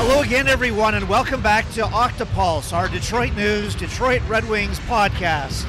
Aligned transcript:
Hello 0.00 0.22
again, 0.22 0.46
everyone, 0.46 0.94
and 0.94 1.08
welcome 1.08 1.42
back 1.42 1.68
to 1.72 1.82
Octopulse, 1.82 2.72
our 2.72 2.88
Detroit 2.88 3.34
News, 3.34 3.74
Detroit 3.74 4.22
Red 4.28 4.48
Wings 4.48 4.78
podcast. 4.78 5.66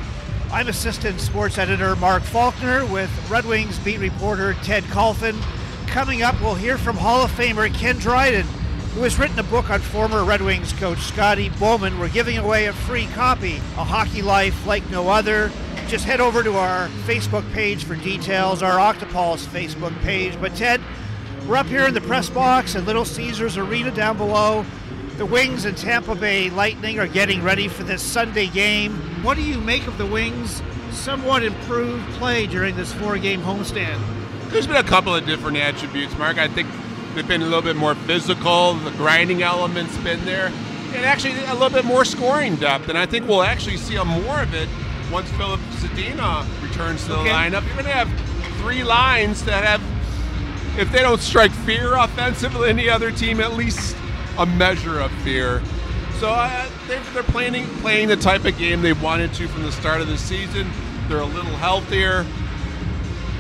I'm 0.52 0.68
Assistant 0.68 1.20
Sports 1.20 1.58
Editor 1.58 1.96
Mark 1.96 2.22
Falkner 2.22 2.86
with 2.86 3.10
Red 3.28 3.46
Wings 3.46 3.80
beat 3.80 3.98
reporter 3.98 4.54
Ted 4.62 4.84
Kulfan. 4.84 5.36
Coming 5.88 6.22
up, 6.22 6.40
we'll 6.42 6.54
hear 6.54 6.78
from 6.78 6.96
Hall 6.96 7.23
of 7.23 7.32
Famer 7.32 7.73
Ken 7.73 7.98
Dryden 7.98 8.46
who 8.94 9.02
has 9.02 9.18
written 9.18 9.40
a 9.40 9.44
book 9.44 9.72
on 9.72 9.80
former 9.80 10.23
Red 10.23 10.44
Wings 10.44 10.73
coach 10.73 11.00
Scotty 11.00 11.50
Bowman. 11.59 11.98
We're 11.98 12.09
giving 12.09 12.38
away 12.38 12.68
a 12.68 12.73
free 12.73 13.08
copy, 13.08 13.56
A 13.78 13.84
Hockey 13.84 14.22
Life 14.22 14.68
Like 14.68 14.88
No 14.92 15.09
Other. 15.09 15.52
Just 15.88 16.06
head 16.06 16.22
over 16.22 16.44
to 16.44 16.56
our 16.56 16.88
Facebook 17.08 17.52
page 17.52 17.84
for 17.84 17.96
details, 17.96 18.62
our 18.62 18.78
Octopulse 18.78 19.46
Facebook 19.48 20.00
page. 20.02 20.40
But 20.40 20.56
Ted, 20.56 20.82
we're 21.49 21.58
up 21.58 21.66
here 21.66 21.88
in 21.88 21.94
the 21.94 22.02
press 22.02 22.30
box 22.30 22.76
at 22.76 22.85
Little 22.85 23.03
Caesars 23.03 23.58
Arena 23.58 23.92
down 23.92 24.16
below. 24.16 24.66
The 25.17 25.25
Wings 25.25 25.66
and 25.66 25.75
Tampa 25.75 26.16
Bay 26.16 26.50
Lightning 26.50 27.00
are 27.00 27.08
getting 27.08 27.44
ready 27.44 27.67
for 27.67 27.83
this 27.83 28.02
Sunday 28.02 28.47
game. 28.47 28.94
What 29.23 29.36
do 29.36 29.44
you 29.44 29.59
make 29.59 29.88
of 29.88 29.97
the 29.97 30.06
Wings' 30.06 30.61
somewhat 30.91 31.44
improved 31.44 32.08
play 32.14 32.47
during 32.47 32.75
this 32.75 32.94
four-game 32.94 33.41
homestand? 33.41 34.00
There's 34.52 34.67
been 34.67 34.78
a 34.78 34.83
couple 34.83 35.14
of 35.14 35.25
different 35.25 35.58
attributes, 35.58 36.17
Mark. 36.17 36.38
I 36.38 36.47
think 36.47 36.69
They've 37.16 37.28
been 37.28 37.41
a 37.41 37.45
little 37.45 37.61
bit 37.61 37.75
more 37.75 37.95
physical. 37.95 38.75
The 38.75 38.91
grinding 38.91 39.41
element's 39.41 39.97
been 39.97 40.23
there, 40.25 40.47
and 40.94 41.06
actually 41.06 41.34
a 41.45 41.53
little 41.53 41.69
bit 41.69 41.84
more 41.86 42.06
scoring 42.06 42.56
depth. 42.56 42.88
And 42.88 42.97
I 42.97 43.06
think 43.06 43.28
we'll 43.28 43.44
actually 43.44 43.78
see 43.78 43.95
a 43.95 44.06
more 44.06 44.41
of 44.41 44.53
it 44.53 44.69
once 45.11 45.30
Filip 45.31 45.59
Zadina 45.72 46.45
returns 46.61 47.03
to 47.03 47.09
the 47.09 47.17
okay. 47.19 47.30
lineup. 47.30 47.66
You're 47.66 47.73
going 47.73 47.86
to 47.86 47.91
have 47.91 48.09
three 48.61 48.84
lines 48.84 49.44
that 49.45 49.63
have, 49.63 49.81
if 50.80 50.91
they 50.94 50.99
don't 50.99 51.19
strike 51.19 51.52
fear 51.52 51.95
offensively, 51.95 52.69
any 52.69 52.89
other 52.89 53.11
team 53.11 53.41
at 53.41 53.53
least 53.53 53.95
a 54.38 54.45
measure 54.45 54.99
of 54.99 55.11
fear. 55.23 55.61
So 56.19 56.30
uh, 56.30 56.67
they're, 56.88 57.02
they're 57.13 57.23
playing 57.23 57.66
playing 57.80 58.08
the 58.08 58.16
type 58.16 58.45
of 58.45 58.58
game 58.58 58.81
they 58.81 58.94
wanted 58.94 59.33
to 59.33 59.47
from 59.50 59.63
the 59.63 59.72
start 59.73 60.00
of 60.00 60.07
the 60.07 60.17
season. 60.17 60.69
They're 61.07 61.19
a 61.19 61.25
little 61.25 61.52
healthier. 61.57 62.25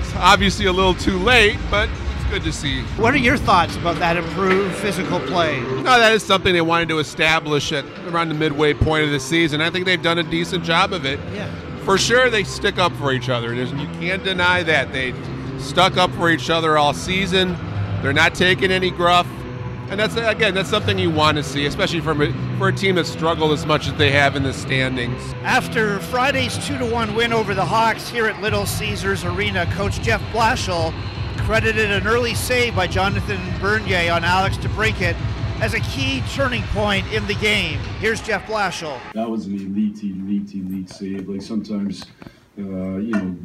It's 0.01 0.15
obviously 0.15 0.65
a 0.65 0.71
little 0.73 0.93
too 0.93 1.17
late, 1.17 1.57
but 1.71 1.89
it's 2.15 2.29
good 2.29 2.43
to 2.43 2.51
see. 2.51 2.81
What 2.97 3.13
are 3.13 3.17
your 3.17 3.37
thoughts 3.37 3.77
about 3.77 3.97
that 3.99 4.17
improved 4.17 4.75
physical 4.75 5.19
play? 5.21 5.61
No, 5.61 5.83
that 5.83 6.11
is 6.11 6.23
something 6.23 6.51
they 6.51 6.61
wanted 6.61 6.89
to 6.89 6.99
establish 6.99 7.71
at 7.71 7.85
around 8.07 8.29
the 8.29 8.35
midway 8.35 8.73
point 8.73 9.05
of 9.05 9.11
the 9.11 9.19
season. 9.19 9.61
I 9.61 9.69
think 9.69 9.85
they've 9.85 10.01
done 10.01 10.17
a 10.17 10.23
decent 10.23 10.65
job 10.65 10.91
of 10.91 11.05
it. 11.05 11.19
Yeah. 11.33 11.49
For 11.85 11.97
sure, 11.97 12.29
they 12.29 12.43
stick 12.43 12.77
up 12.77 12.91
for 12.93 13.13
each 13.13 13.29
other. 13.29 13.55
There's, 13.55 13.71
you 13.71 13.87
can't 13.99 14.23
deny 14.23 14.63
that. 14.63 14.91
They 14.91 15.13
stuck 15.59 15.97
up 15.97 16.11
for 16.11 16.29
each 16.29 16.49
other 16.49 16.77
all 16.77 16.93
season. 16.93 17.55
They're 18.01 18.13
not 18.13 18.35
taking 18.35 18.71
any 18.71 18.91
gruff. 18.91 19.27
And 19.89 19.99
that's 19.99 20.15
again, 20.15 20.53
that's 20.53 20.69
something 20.69 20.99
you 20.99 21.09
want 21.09 21.37
to 21.37 21.43
see, 21.43 21.65
especially 21.65 21.99
from 21.99 22.21
a, 22.21 22.31
for 22.59 22.67
a 22.67 22.73
team 22.73 22.95
that 22.95 23.07
struggled 23.07 23.51
as 23.51 23.65
much 23.65 23.87
as 23.87 23.93
they 23.95 24.11
have 24.11 24.35
in 24.35 24.43
the 24.43 24.53
standings. 24.53 25.33
After 25.43 25.99
Friday's 25.99 26.63
two 26.67 26.77
to 26.77 26.85
one 26.85 27.15
win 27.15 27.33
over 27.33 27.55
the 27.55 27.65
Hawks 27.65 28.07
here 28.07 28.27
at 28.27 28.39
Little 28.39 28.67
Caesars 28.67 29.25
Arena, 29.25 29.65
Coach 29.73 29.99
Jeff 30.01 30.21
Blashill 30.31 30.93
credited 31.39 31.89
an 31.89 32.05
early 32.05 32.35
save 32.35 32.75
by 32.75 32.85
Jonathan 32.85 33.39
Bernier 33.59 34.11
on 34.11 34.23
Alex 34.23 34.57
DeBrincat 34.57 35.15
as 35.59 35.73
a 35.73 35.79
key 35.79 36.21
turning 36.33 36.63
point 36.65 37.11
in 37.11 37.25
the 37.25 37.33
game. 37.35 37.79
Here's 37.99 38.21
Jeff 38.21 38.45
Blashill. 38.45 38.99
That 39.13 39.27
was 39.27 39.47
an 39.47 39.55
elite, 39.55 40.03
elite, 40.03 40.53
elite 40.53 40.89
save. 40.89 41.27
Like 41.27 41.41
sometimes, 41.41 42.05
uh, 42.59 42.97
you 42.97 43.11
know, 43.11 43.37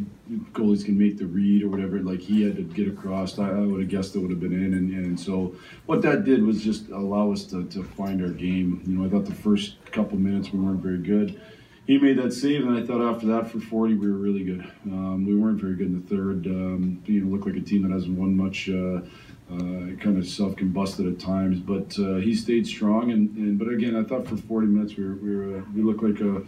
goalies 0.53 0.85
can 0.85 0.99
make 0.99 1.19
the 1.19 1.27
read 1.27 1.63
or 1.63 1.69
whatever. 1.69 2.01
Like 2.01 2.21
he 2.21 2.43
had 2.43 2.57
to 2.57 2.63
get 2.63 2.89
across. 2.89 3.39
I, 3.39 3.49
I 3.49 3.61
would 3.61 3.81
have 3.81 3.89
guessed 3.89 4.17
it 4.17 4.19
would 4.19 4.31
have 4.31 4.41
been 4.41 4.53
in. 4.53 4.75
And, 4.75 4.91
and 4.93 5.19
so 5.19 5.55
what 5.87 6.03
that 6.03 6.25
did 6.25 6.43
was 6.45 6.63
just 6.63 6.89
allow 6.91 7.33
us 7.33 7.45
to, 7.45 7.65
to 7.67 7.83
find 7.83 8.23
our 8.23 8.31
game. 8.31 8.83
You 8.87 8.99
know, 8.99 9.07
I 9.07 9.09
thought 9.09 9.27
the 9.27 9.35
first 9.35 9.77
couple 9.93 10.19
minutes 10.19 10.53
we 10.53 10.59
weren't 10.59 10.81
very 10.81 10.99
good 10.99 11.41
he 11.87 11.99
made 11.99 12.17
that 12.19 12.33
save, 12.33 12.67
and 12.67 12.79
I 12.79 12.87
thought 12.87 13.03
after 13.03 13.27
that 13.27 13.51
for 13.51 13.61
40 13.61 13.95
we 13.95 14.11
were 14.11 14.17
really 14.17 14.43
good. 14.43 14.67
Um, 14.87 15.27
we 15.27 15.35
weren't 15.35 15.61
very 15.61 15.75
good 15.75 15.89
in 15.89 16.01
the 16.01 16.09
third. 16.09 16.47
Um, 16.47 17.03
you 17.05 17.21
know, 17.21 17.31
looked 17.31 17.47
like 17.47 17.57
a 17.57 17.61
team 17.61 17.83
that 17.83 17.93
hasn't 17.93 18.19
won 18.19 18.37
much. 18.37 18.71
Uh, 18.71 19.03
uh, 19.51 19.95
kind 20.01 20.17
of 20.17 20.27
self-combusted 20.27 21.07
at 21.07 21.21
times, 21.21 21.61
but 21.61 21.99
uh, 21.99 22.17
he 22.17 22.35
stayed 22.35 22.67
strong. 22.67 23.13
And, 23.13 23.37
and, 23.37 23.59
but 23.59 23.69
again, 23.69 23.95
I 23.95 24.03
thought 24.03 24.27
for 24.27 24.39
40 24.39 24.67
minutes 24.69 24.97
we 24.97 25.05
were, 25.05 25.15
we, 25.17 25.37
were, 25.37 25.59
uh, 25.59 25.63
we 25.75 25.83
looked 25.83 26.03
like 26.03 26.21
a, 26.21 26.43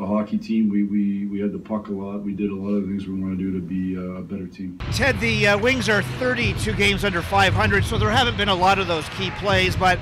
a, 0.00 0.06
hockey 0.06 0.38
team. 0.38 0.68
We, 0.68 0.84
we 0.84 1.26
we 1.26 1.40
had 1.40 1.52
the 1.52 1.58
puck 1.58 1.88
a 1.88 1.92
lot. 1.92 2.22
We 2.22 2.32
did 2.32 2.50
a 2.50 2.54
lot 2.54 2.74
of 2.74 2.84
things 2.84 3.08
we 3.08 3.20
want 3.20 3.36
to 3.36 3.44
do 3.44 3.52
to 3.52 3.60
be 3.60 3.96
uh, 3.96 4.20
a 4.20 4.22
better 4.22 4.46
team. 4.46 4.78
Ted, 4.92 5.18
the 5.18 5.48
uh, 5.48 5.58
Wings 5.58 5.88
are 5.88 6.02
32 6.02 6.72
games 6.74 7.04
under 7.04 7.20
500, 7.20 7.84
so 7.84 7.98
there 7.98 8.10
haven't 8.10 8.36
been 8.36 8.48
a 8.48 8.54
lot 8.54 8.78
of 8.78 8.86
those 8.86 9.08
key 9.10 9.30
plays, 9.32 9.74
but 9.74 9.98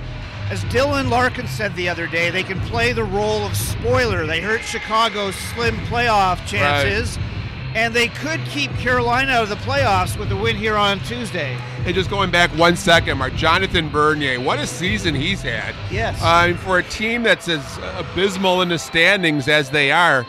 as 0.50 0.62
Dylan 0.64 1.08
Larkin 1.08 1.46
said 1.46 1.74
the 1.76 1.88
other 1.88 2.06
day, 2.06 2.28
they 2.28 2.42
can 2.42 2.60
play 2.60 2.92
the 2.92 3.04
role 3.04 3.46
of 3.46 3.56
spoiler. 3.56 4.26
They 4.26 4.42
hurt 4.42 4.60
Chicago's 4.60 5.34
slim 5.34 5.76
playoff 5.86 6.46
chances. 6.46 7.16
Right. 7.16 7.31
And 7.74 7.94
they 7.94 8.08
could 8.08 8.40
keep 8.46 8.70
Carolina 8.72 9.32
out 9.32 9.44
of 9.44 9.48
the 9.48 9.56
playoffs 9.56 10.18
with 10.18 10.30
a 10.30 10.36
win 10.36 10.56
here 10.56 10.76
on 10.76 11.00
Tuesday. 11.00 11.56
And 11.84 11.94
just 11.94 12.10
going 12.10 12.30
back 12.30 12.50
one 12.50 12.76
second, 12.76 13.18
Mark. 13.18 13.34
Jonathan 13.34 13.88
Bernier, 13.88 14.40
what 14.40 14.58
a 14.58 14.66
season 14.66 15.14
he's 15.14 15.40
had. 15.40 15.74
Yes. 15.90 16.20
Uh, 16.22 16.54
for 16.64 16.78
a 16.78 16.82
team 16.82 17.22
that's 17.22 17.48
as 17.48 17.78
abysmal 17.96 18.60
in 18.62 18.68
the 18.68 18.78
standings 18.78 19.48
as 19.48 19.70
they 19.70 19.90
are, 19.90 20.26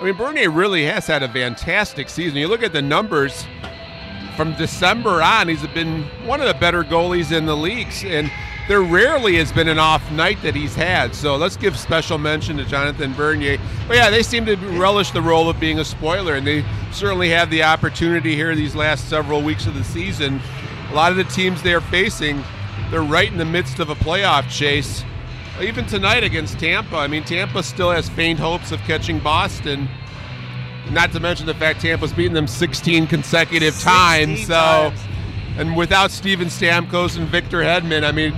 I 0.00 0.04
mean, 0.04 0.14
Bernier 0.14 0.50
really 0.50 0.84
has 0.84 1.08
had 1.08 1.24
a 1.24 1.28
fantastic 1.28 2.08
season. 2.08 2.38
You 2.38 2.46
look 2.46 2.62
at 2.62 2.72
the 2.72 2.82
numbers 2.82 3.44
from 4.36 4.54
December 4.54 5.20
on, 5.20 5.48
he's 5.48 5.66
been 5.68 6.04
one 6.24 6.40
of 6.40 6.46
the 6.46 6.54
better 6.54 6.84
goalies 6.84 7.36
in 7.36 7.46
the 7.46 7.56
leagues. 7.56 8.04
And 8.04 8.30
there 8.68 8.82
rarely 8.82 9.36
has 9.36 9.50
been 9.50 9.66
an 9.66 9.78
off 9.78 10.08
night 10.12 10.40
that 10.42 10.54
he's 10.54 10.74
had. 10.74 11.14
So 11.14 11.36
let's 11.36 11.56
give 11.56 11.76
special 11.76 12.18
mention 12.18 12.58
to 12.58 12.66
Jonathan 12.66 13.14
Bernier. 13.14 13.58
But 13.88 13.96
yeah, 13.96 14.10
they 14.10 14.22
seem 14.22 14.44
to 14.44 14.56
relish 14.56 15.10
the 15.10 15.22
role 15.22 15.48
of 15.48 15.58
being 15.58 15.80
a 15.80 15.84
spoiler, 15.84 16.34
and 16.34 16.46
they 16.46 16.64
certainly 16.92 17.30
have 17.30 17.48
the 17.48 17.62
opportunity 17.62 18.34
here 18.34 18.54
these 18.54 18.76
last 18.76 19.08
several 19.08 19.42
weeks 19.42 19.66
of 19.66 19.74
the 19.74 19.82
season. 19.82 20.40
A 20.90 20.94
lot 20.94 21.10
of 21.10 21.16
the 21.16 21.24
teams 21.24 21.62
they're 21.62 21.80
facing, 21.80 22.44
they're 22.90 23.02
right 23.02 23.32
in 23.32 23.38
the 23.38 23.44
midst 23.44 23.78
of 23.78 23.88
a 23.88 23.94
playoff 23.94 24.48
chase. 24.50 25.02
Even 25.60 25.86
tonight 25.86 26.22
against 26.22 26.58
Tampa, 26.60 26.96
I 26.96 27.08
mean, 27.08 27.24
Tampa 27.24 27.62
still 27.62 27.90
has 27.90 28.08
faint 28.10 28.38
hopes 28.38 28.70
of 28.70 28.80
catching 28.80 29.18
Boston. 29.18 29.88
Not 30.90 31.12
to 31.12 31.20
mention 31.20 31.46
the 31.46 31.54
fact 31.54 31.80
Tampa's 31.80 32.12
beaten 32.12 32.34
them 32.34 32.46
16 32.46 33.06
consecutive 33.06 33.74
16 33.74 33.92
times. 33.92 34.46
So, 34.46 34.54
times. 34.54 35.00
and 35.56 35.76
without 35.76 36.10
Steven 36.10 36.48
Stamkos 36.48 37.16
and 37.18 37.26
Victor 37.28 37.58
Hedman, 37.58 38.04
I 38.04 38.12
mean, 38.12 38.34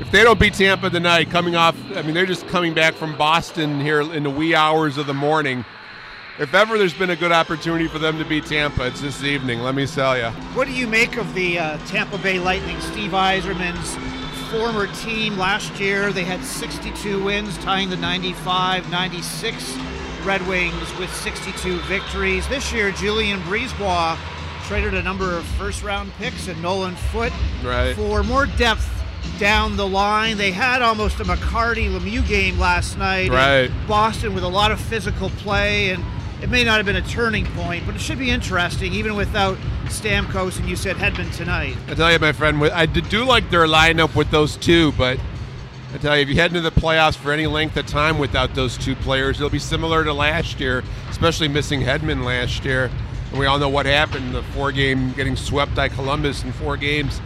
if 0.00 0.10
they 0.12 0.22
don't 0.22 0.38
beat 0.38 0.54
Tampa 0.54 0.90
tonight, 0.90 1.30
coming 1.30 1.56
off, 1.56 1.76
I 1.96 2.02
mean, 2.02 2.14
they're 2.14 2.26
just 2.26 2.46
coming 2.48 2.72
back 2.72 2.94
from 2.94 3.16
Boston 3.16 3.80
here 3.80 4.00
in 4.00 4.22
the 4.22 4.30
wee 4.30 4.54
hours 4.54 4.96
of 4.96 5.06
the 5.06 5.14
morning. 5.14 5.64
If 6.38 6.54
ever 6.54 6.78
there's 6.78 6.94
been 6.94 7.10
a 7.10 7.16
good 7.16 7.32
opportunity 7.32 7.88
for 7.88 7.98
them 7.98 8.16
to 8.18 8.24
beat 8.24 8.46
Tampa, 8.46 8.86
it's 8.86 9.00
this 9.00 9.24
evening. 9.24 9.58
Let 9.58 9.74
me 9.74 9.86
tell 9.86 10.16
you. 10.16 10.30
What 10.54 10.68
do 10.68 10.72
you 10.72 10.86
make 10.86 11.16
of 11.16 11.34
the 11.34 11.58
uh, 11.58 11.78
Tampa 11.86 12.16
Bay 12.18 12.38
Lightning, 12.38 12.80
Steve 12.80 13.10
Yzerman's 13.10 13.96
former 14.52 14.86
team 15.02 15.36
last 15.36 15.80
year? 15.80 16.12
They 16.12 16.22
had 16.22 16.44
62 16.44 17.24
wins, 17.24 17.58
tying 17.58 17.90
the 17.90 17.96
95 17.96 18.88
96 18.88 19.76
Red 20.24 20.46
Wings 20.46 20.96
with 20.98 21.12
62 21.12 21.80
victories. 21.80 22.46
This 22.46 22.72
year, 22.72 22.92
Julien 22.92 23.40
BriseBois 23.40 24.16
traded 24.68 24.94
a 24.94 25.02
number 25.02 25.36
of 25.36 25.44
first 25.44 25.82
round 25.82 26.12
picks 26.18 26.46
and 26.46 26.60
Nolan 26.62 26.94
Foote 26.94 27.32
right. 27.64 27.96
for 27.96 28.22
more 28.22 28.46
depth 28.46 28.97
down 29.38 29.76
the 29.76 29.86
line. 29.86 30.36
They 30.36 30.50
had 30.50 30.82
almost 30.82 31.20
a 31.20 31.24
McCarty 31.24 31.90
Lemieux 31.90 32.26
game 32.26 32.58
last 32.58 32.98
night. 32.98 33.30
Right. 33.30 33.70
Boston 33.86 34.34
with 34.34 34.44
a 34.44 34.48
lot 34.48 34.72
of 34.72 34.80
physical 34.80 35.30
play, 35.30 35.90
and 35.90 36.04
it 36.42 36.50
may 36.50 36.64
not 36.64 36.76
have 36.76 36.86
been 36.86 36.96
a 36.96 37.02
turning 37.02 37.46
point, 37.46 37.86
but 37.86 37.94
it 37.94 38.00
should 38.00 38.18
be 38.18 38.30
interesting, 38.30 38.92
even 38.92 39.16
without 39.16 39.58
Stamkos 39.86 40.58
and 40.58 40.68
you 40.68 40.76
said 40.76 40.96
Hedman 40.96 41.34
tonight. 41.36 41.76
I 41.88 41.94
tell 41.94 42.12
you, 42.12 42.18
my 42.18 42.32
friend, 42.32 42.62
I 42.64 42.86
do 42.86 43.24
like 43.24 43.50
their 43.50 43.66
lineup 43.66 44.14
with 44.14 44.30
those 44.30 44.56
two, 44.56 44.92
but 44.92 45.18
I 45.94 45.98
tell 45.98 46.16
you, 46.16 46.22
if 46.22 46.28
you 46.28 46.34
head 46.34 46.54
into 46.54 46.60
the 46.60 46.70
playoffs 46.70 47.16
for 47.16 47.32
any 47.32 47.46
length 47.46 47.76
of 47.76 47.86
time 47.86 48.18
without 48.18 48.54
those 48.54 48.76
two 48.76 48.94
players, 48.96 49.38
it'll 49.38 49.48
be 49.50 49.58
similar 49.58 50.04
to 50.04 50.12
last 50.12 50.60
year, 50.60 50.84
especially 51.08 51.48
missing 51.48 51.80
Hedman 51.80 52.24
last 52.24 52.64
year. 52.64 52.90
And 53.30 53.38
we 53.38 53.46
all 53.46 53.58
know 53.58 53.68
what 53.68 53.86
happened 53.86 54.34
the 54.34 54.42
four 54.42 54.70
game 54.70 55.12
getting 55.12 55.36
swept 55.36 55.74
by 55.74 55.88
Columbus 55.88 56.44
in 56.44 56.52
four 56.52 56.76
games. 56.76 57.20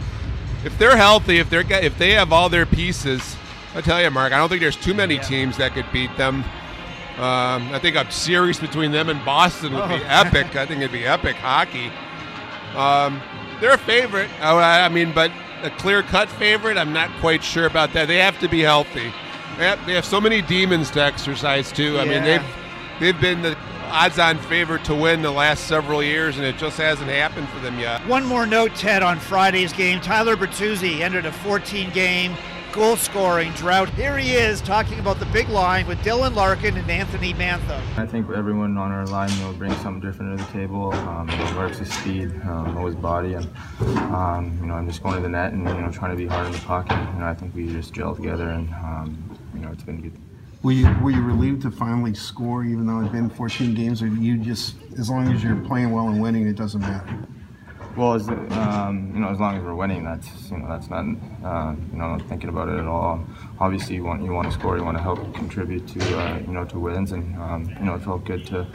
If 0.63 0.77
they're 0.77 0.97
healthy, 0.97 1.39
if 1.39 1.49
they're 1.49 1.65
if 1.69 1.97
they 1.97 2.11
have 2.11 2.31
all 2.31 2.49
their 2.49 2.65
pieces, 2.65 3.35
I 3.75 3.81
tell 3.81 4.01
you, 4.01 4.09
Mark, 4.09 4.33
I 4.33 4.37
don't 4.37 4.49
think 4.49 4.61
there's 4.61 4.77
too 4.77 4.93
many 4.93 5.19
teams 5.19 5.57
that 5.57 5.73
could 5.73 5.85
beat 5.91 6.15
them. 6.17 6.43
Um, 7.17 7.69
I 7.71 7.79
think 7.79 7.95
a 7.95 8.09
series 8.11 8.59
between 8.59 8.91
them 8.91 9.09
and 9.09 9.23
Boston 9.23 9.73
would 9.73 9.87
be 9.89 9.95
oh. 9.95 10.07
epic. 10.07 10.55
I 10.55 10.65
think 10.65 10.79
it'd 10.79 10.91
be 10.91 11.05
epic 11.05 11.35
hockey. 11.35 11.91
Um, 12.75 13.21
they're 13.61 13.73
a 13.73 13.77
favorite. 13.77 14.29
I, 14.41 14.85
I 14.85 14.89
mean, 14.89 15.13
but 15.13 15.31
a 15.61 15.69
clear 15.69 16.01
cut 16.01 16.29
favorite, 16.29 16.77
I'm 16.77 16.91
not 16.91 17.09
quite 17.19 17.43
sure 17.43 17.65
about 17.65 17.93
that. 17.93 18.07
They 18.07 18.17
have 18.17 18.39
to 18.39 18.49
be 18.49 18.61
healthy. 18.61 19.13
They 19.57 19.65
have, 19.65 19.85
they 19.85 19.93
have 19.93 20.05
so 20.05 20.19
many 20.19 20.41
demons 20.41 20.89
to 20.91 21.01
exercise 21.01 21.71
too. 21.71 21.97
I 21.97 22.03
yeah. 22.03 22.11
mean, 22.11 22.23
they've 22.23 22.45
they've 22.99 23.21
been 23.21 23.41
the 23.41 23.57
odds-on 23.93 24.39
favorite 24.39 24.83
to 24.85 24.95
win 24.95 25.21
the 25.21 25.31
last 25.31 25.67
several 25.67 26.01
years, 26.01 26.37
and 26.37 26.45
it 26.45 26.57
just 26.57 26.77
hasn't 26.77 27.09
happened 27.09 27.47
for 27.49 27.59
them 27.59 27.79
yet. 27.79 28.05
One 28.07 28.25
more 28.25 28.47
note, 28.47 28.75
Ted, 28.75 29.03
on 29.03 29.19
Friday's 29.19 29.71
game. 29.71 30.01
Tyler 30.01 30.35
Bertuzzi 30.35 31.01
entered 31.01 31.27
a 31.27 31.31
14-game 31.31 32.35
goal 32.71 32.95
scoring 32.95 33.51
drought. 33.51 33.87
Here 33.89 34.17
he 34.17 34.33
is 34.33 34.59
talking 34.61 34.97
about 34.97 35.19
the 35.19 35.27
big 35.27 35.47
line 35.47 35.85
with 35.85 35.99
Dylan 35.99 36.33
Larkin 36.33 36.75
and 36.75 36.89
Anthony 36.89 37.35
Mantha. 37.35 37.79
I 37.95 38.07
think 38.07 38.27
everyone 38.31 38.79
on 38.79 38.91
our 38.91 39.05
line 39.05 39.29
will 39.43 39.53
bring 39.53 39.71
something 39.75 40.01
different 40.01 40.39
to 40.39 40.43
the 40.43 40.51
table. 40.51 40.91
Um, 40.91 41.29
you 41.29 41.37
know, 41.37 41.53
Mark's 41.53 41.77
his 41.77 41.93
speed, 41.93 42.31
um, 42.45 42.73
know 42.73 42.89
body, 42.95 43.35
and 43.35 43.47
um, 44.11 44.57
you 44.59 44.65
know 44.65 44.73
I'm 44.73 44.87
just 44.87 45.03
going 45.03 45.17
to 45.17 45.21
the 45.21 45.29
net 45.29 45.53
and 45.53 45.67
you 45.67 45.81
know 45.81 45.91
trying 45.91 46.11
to 46.11 46.17
be 46.17 46.25
hard 46.25 46.47
in 46.47 46.51
the 46.51 46.59
pocket. 46.59 46.97
You 47.13 47.19
know 47.19 47.27
I 47.27 47.35
think 47.35 47.53
we 47.53 47.71
just 47.71 47.93
gel 47.93 48.15
together 48.15 48.49
and 48.49 48.67
um, 48.73 49.39
you 49.53 49.59
know 49.59 49.69
it's 49.71 49.83
been 49.83 50.01
good. 50.01 50.17
Were 50.63 50.71
you 50.71 50.87
were 51.01 51.11
you 51.11 51.21
relieved 51.21 51.61
to 51.63 51.71
finally 51.71 52.13
score, 52.13 52.63
even 52.63 52.87
though 52.87 53.01
it's 53.01 53.11
been 53.11 53.29
14 53.29 53.75
games, 53.75 54.01
or 54.01 54.07
you 54.07 54.37
just 54.37 54.75
as 54.97 55.09
long 55.09 55.27
as 55.27 55.43
you're 55.43 55.57
playing 55.57 55.91
well 55.91 56.07
and 56.07 56.21
winning, 56.21 56.47
it 56.47 56.55
doesn't 56.55 56.79
matter? 56.79 57.27
Well, 57.97 58.13
as 58.13 58.29
um, 58.29 59.11
you 59.13 59.19
know, 59.19 59.27
as 59.27 59.41
long 59.41 59.57
as 59.57 59.63
we're 59.63 59.75
winning, 59.75 60.05
that's 60.05 60.49
you 60.49 60.57
know, 60.57 60.69
that's 60.69 60.89
not 60.89 61.03
uh, 61.43 61.75
you 61.91 61.97
know, 61.97 62.17
thinking 62.29 62.47
about 62.49 62.69
it 62.69 62.79
at 62.79 62.87
all. 62.87 63.23
Obviously, 63.63 63.95
you 63.95 64.03
want 64.03 64.21
you 64.21 64.33
want 64.33 64.45
to 64.45 64.53
score, 64.53 64.77
you 64.77 64.83
want 64.83 64.97
to 64.97 65.01
help 65.01 65.33
contribute 65.33 65.87
to 65.87 66.19
uh, 66.19 66.37
you 66.39 66.51
know 66.51 66.65
to 66.65 66.77
wins, 66.77 67.13
and 67.13 67.33
um, 67.37 67.63
you 67.79 67.85
know, 67.85 67.95
it 67.95 68.03
felt 68.03 68.25
good 68.25 68.45
to 68.47 68.67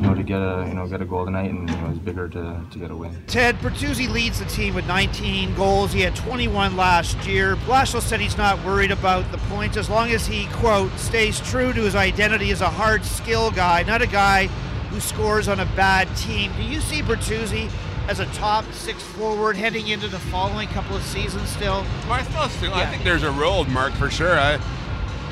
you 0.00 0.02
know 0.04 0.16
to 0.16 0.24
get 0.24 0.40
a 0.40 0.66
you 0.66 0.74
know 0.74 0.84
get 0.88 1.00
a 1.00 1.04
goal 1.04 1.24
tonight, 1.24 1.48
and 1.48 1.70
you 1.70 1.76
know, 1.76 1.90
it's 1.90 2.00
bigger 2.00 2.28
to, 2.28 2.60
to 2.68 2.78
get 2.80 2.90
a 2.90 2.96
win. 2.96 3.16
Ted 3.28 3.54
Bertuzzi 3.60 4.10
leads 4.10 4.40
the 4.40 4.44
team 4.46 4.74
with 4.74 4.84
19 4.88 5.54
goals. 5.54 5.92
He 5.92 6.00
had 6.00 6.16
21 6.16 6.76
last 6.76 7.24
year. 7.24 7.54
Blashill 7.54 8.00
said 8.00 8.20
he's 8.20 8.36
not 8.36 8.58
worried 8.64 8.90
about 8.90 9.30
the 9.30 9.38
points 9.38 9.76
as 9.76 9.88
long 9.88 10.10
as 10.10 10.26
he 10.26 10.46
quote 10.54 10.90
stays 10.98 11.38
true 11.42 11.72
to 11.72 11.82
his 11.82 11.94
identity 11.94 12.50
as 12.50 12.62
a 12.62 12.68
hard 12.68 13.04
skill 13.04 13.52
guy, 13.52 13.84
not 13.84 14.02
a 14.02 14.08
guy 14.08 14.48
who 14.90 14.98
scores 14.98 15.46
on 15.46 15.60
a 15.60 15.66
bad 15.76 16.08
team. 16.16 16.50
Do 16.56 16.64
you 16.64 16.80
see 16.80 17.00
Bertuzzi? 17.00 17.70
As 18.08 18.20
a 18.20 18.26
top 18.26 18.64
six 18.72 19.02
forward 19.02 19.56
heading 19.56 19.88
into 19.88 20.08
the 20.08 20.18
following 20.18 20.68
couple 20.68 20.96
of 20.96 21.02
seasons 21.02 21.48
still? 21.48 21.84
Well, 22.08 22.14
I 22.14 22.22
yeah. 22.70 22.74
I 22.74 22.86
think 22.86 23.04
there's 23.04 23.22
a 23.22 23.30
role 23.30 23.64
mark 23.66 23.92
for 23.94 24.10
sure. 24.10 24.38
I, 24.38 24.60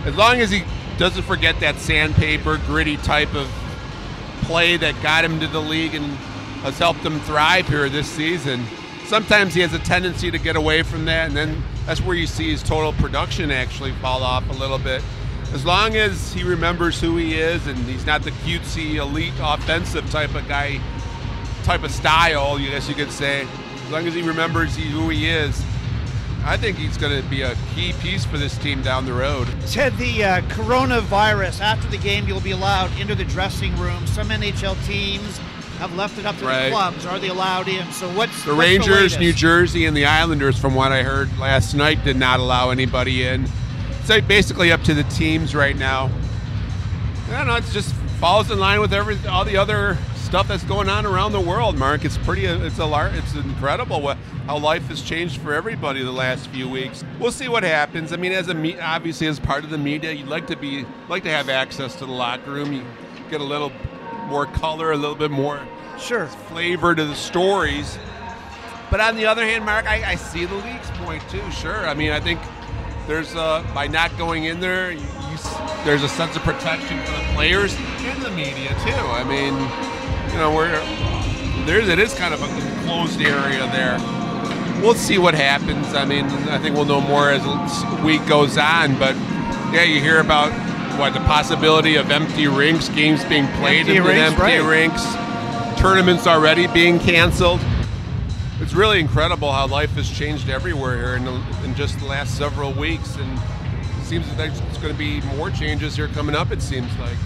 as 0.04 0.16
long 0.16 0.40
as 0.40 0.50
he 0.50 0.62
doesn't 0.98 1.22
forget 1.22 1.58
that 1.60 1.76
sandpaper, 1.76 2.58
gritty 2.66 2.96
type 2.98 3.34
of 3.34 3.48
play 4.42 4.76
that 4.76 5.00
got 5.02 5.24
him 5.24 5.40
to 5.40 5.46
the 5.46 5.60
league 5.60 5.94
and 5.94 6.04
has 6.62 6.78
helped 6.78 7.00
him 7.00 7.20
thrive 7.20 7.68
here 7.68 7.88
this 7.88 8.08
season. 8.08 8.64
Sometimes 9.06 9.54
he 9.54 9.60
has 9.60 9.72
a 9.74 9.78
tendency 9.78 10.30
to 10.30 10.38
get 10.38 10.56
away 10.56 10.82
from 10.82 11.04
that, 11.06 11.28
and 11.28 11.36
then 11.36 11.62
that's 11.86 12.00
where 12.00 12.14
you 12.14 12.26
see 12.26 12.50
his 12.50 12.62
total 12.62 12.92
production 12.92 13.50
actually 13.50 13.92
fall 13.94 14.22
off 14.22 14.48
a 14.50 14.52
little 14.52 14.78
bit. 14.78 15.02
As 15.52 15.64
long 15.64 15.96
as 15.96 16.32
he 16.32 16.44
remembers 16.44 17.00
who 17.00 17.16
he 17.16 17.34
is 17.34 17.66
and 17.66 17.76
he's 17.78 18.06
not 18.06 18.22
the 18.22 18.30
cutesy, 18.30 18.96
elite, 18.96 19.32
offensive 19.40 20.08
type 20.10 20.34
of 20.34 20.46
guy 20.46 20.80
type 21.64 21.82
of 21.82 21.90
style, 21.90 22.56
I 22.58 22.62
guess 22.62 22.88
you 22.88 22.94
could 22.94 23.10
say. 23.10 23.46
As 23.84 23.90
long 23.90 24.06
as 24.06 24.14
he 24.14 24.22
remembers 24.22 24.76
who 24.76 25.08
he 25.08 25.28
is, 25.28 25.64
I 26.44 26.56
think 26.56 26.78
he's 26.78 26.96
going 26.96 27.22
to 27.22 27.28
be 27.28 27.42
a 27.42 27.54
key 27.74 27.92
piece 28.00 28.24
for 28.24 28.38
this 28.38 28.56
team 28.58 28.82
down 28.82 29.04
the 29.04 29.12
road. 29.12 29.46
Ted, 29.66 29.96
the 29.98 30.24
uh, 30.24 30.40
coronavirus, 30.42 31.60
after 31.60 31.88
the 31.88 31.98
game, 31.98 32.26
you'll 32.26 32.40
be 32.40 32.52
allowed 32.52 32.90
into 32.98 33.14
the 33.14 33.24
dressing 33.24 33.76
room. 33.76 34.06
Some 34.06 34.28
NHL 34.28 34.82
teams 34.86 35.38
have 35.78 35.94
left 35.94 36.18
it 36.18 36.26
up 36.26 36.36
to 36.38 36.46
right. 36.46 36.64
the 36.64 36.70
clubs. 36.70 37.06
Are 37.06 37.18
they 37.18 37.28
allowed 37.28 37.68
in? 37.68 37.90
So 37.92 38.08
what's 38.14 38.44
the 38.44 38.54
what's 38.54 38.68
Rangers, 38.68 39.14
the 39.14 39.20
New 39.20 39.32
Jersey, 39.32 39.86
and 39.86 39.96
the 39.96 40.06
Islanders, 40.06 40.58
from 40.58 40.74
what 40.74 40.92
I 40.92 41.02
heard 41.02 41.36
last 41.38 41.74
night, 41.74 42.04
did 42.04 42.16
not 42.16 42.40
allow 42.40 42.70
anybody 42.70 43.26
in. 43.26 43.46
It's 44.02 44.26
basically 44.26 44.72
up 44.72 44.82
to 44.84 44.94
the 44.94 45.04
teams 45.04 45.54
right 45.54 45.76
now. 45.76 46.10
I 47.28 47.38
don't 47.38 47.46
know. 47.46 47.56
It 47.56 47.64
just 47.66 47.94
falls 48.18 48.50
in 48.50 48.58
line 48.58 48.80
with 48.80 48.92
every 48.92 49.18
all 49.28 49.44
the 49.44 49.56
other 49.56 49.96
stuff 50.30 50.46
that's 50.46 50.62
going 50.62 50.88
on 50.88 51.04
around 51.06 51.32
the 51.32 51.40
world, 51.40 51.76
Mark. 51.76 52.04
It's 52.04 52.16
pretty, 52.16 52.44
it's 52.44 52.78
a, 52.78 53.12
it's 53.18 53.34
incredible 53.34 54.00
what 54.00 54.16
how 54.46 54.58
life 54.58 54.86
has 54.86 55.02
changed 55.02 55.40
for 55.40 55.52
everybody 55.52 56.04
the 56.04 56.12
last 56.12 56.46
few 56.50 56.68
weeks. 56.68 57.02
We'll 57.18 57.32
see 57.32 57.48
what 57.48 57.64
happens. 57.64 58.12
I 58.12 58.16
mean, 58.16 58.30
as 58.30 58.48
a 58.48 58.80
obviously 58.80 59.26
as 59.26 59.40
part 59.40 59.64
of 59.64 59.70
the 59.70 59.78
media, 59.78 60.12
you'd 60.12 60.28
like 60.28 60.46
to 60.46 60.56
be 60.56 60.86
like 61.08 61.24
to 61.24 61.30
have 61.30 61.48
access 61.48 61.94
to 61.94 62.06
the 62.06 62.12
locker 62.12 62.52
room. 62.52 62.72
You 62.72 62.84
get 63.28 63.40
a 63.40 63.44
little 63.44 63.72
more 64.28 64.46
color, 64.46 64.92
a 64.92 64.96
little 64.96 65.16
bit 65.16 65.32
more 65.32 65.60
sure 65.98 66.28
flavor 66.28 66.94
to 66.94 67.04
the 67.04 67.16
stories. 67.16 67.98
But 68.88 69.00
on 69.00 69.16
the 69.16 69.26
other 69.26 69.42
hand, 69.44 69.64
Mark, 69.64 69.86
I, 69.86 70.12
I 70.12 70.14
see 70.14 70.44
the 70.44 70.54
league's 70.54 70.90
point 70.92 71.28
too. 71.28 71.42
Sure, 71.50 71.88
I 71.88 71.94
mean, 71.94 72.12
I 72.12 72.20
think 72.20 72.38
there's 73.08 73.34
uh, 73.34 73.68
by 73.74 73.88
not 73.88 74.16
going 74.16 74.44
in 74.44 74.60
there, 74.60 74.92
you, 74.92 75.00
you, 75.00 75.38
there's 75.84 76.04
a 76.04 76.08
sense 76.08 76.36
of 76.36 76.42
protection 76.42 77.00
for 77.04 77.10
the 77.18 77.34
players 77.34 77.74
and 77.74 78.22
the 78.22 78.30
media 78.30 78.68
too. 78.84 78.92
I 78.92 79.24
mean 79.24 79.99
you 80.32 80.38
know, 80.38 80.54
we're 80.54 80.70
there's 81.66 81.88
it 81.88 81.98
is 81.98 82.14
kind 82.14 82.32
of 82.34 82.42
a 82.42 82.84
closed 82.84 83.20
area 83.20 83.66
there. 83.72 83.98
We'll 84.80 84.94
see 84.94 85.18
what 85.18 85.34
happens. 85.34 85.94
I 85.94 86.04
mean, 86.04 86.24
I 86.24 86.58
think 86.58 86.74
we'll 86.74 86.86
know 86.86 87.00
more 87.00 87.30
as 87.30 87.42
the 87.42 88.02
week 88.04 88.26
goes 88.26 88.56
on. 88.56 88.98
But 88.98 89.14
yeah, 89.72 89.82
you 89.82 90.00
hear 90.00 90.20
about 90.20 90.52
what 90.98 91.12
the 91.12 91.20
possibility 91.20 91.96
of 91.96 92.10
empty 92.10 92.48
rinks, 92.48 92.88
games 92.88 93.24
being 93.24 93.46
played 93.58 93.80
empty 93.80 93.96
in 93.96 94.04
rinks, 94.04 94.32
empty 94.32 94.58
right. 94.58 94.68
rinks, 94.68 95.80
tournaments 95.80 96.26
already 96.26 96.66
being 96.68 96.98
canceled. 96.98 97.60
It's 98.60 98.74
really 98.74 99.00
incredible 99.00 99.52
how 99.52 99.66
life 99.66 99.90
has 99.92 100.10
changed 100.10 100.50
everywhere 100.50 100.96
here 100.96 101.16
in, 101.16 101.24
the, 101.24 101.64
in 101.64 101.74
just 101.74 101.98
the 101.98 102.06
last 102.06 102.36
several 102.36 102.72
weeks, 102.72 103.16
and 103.16 103.38
it 103.98 104.04
seems 104.04 104.26
that 104.28 104.36
there's 104.36 104.60
going 104.78 104.92
to 104.92 104.98
be 104.98 105.20
more 105.36 105.50
changes 105.50 105.96
here 105.96 106.08
coming 106.08 106.34
up. 106.34 106.50
It 106.50 106.62
seems 106.62 106.90
like. 106.98 107.16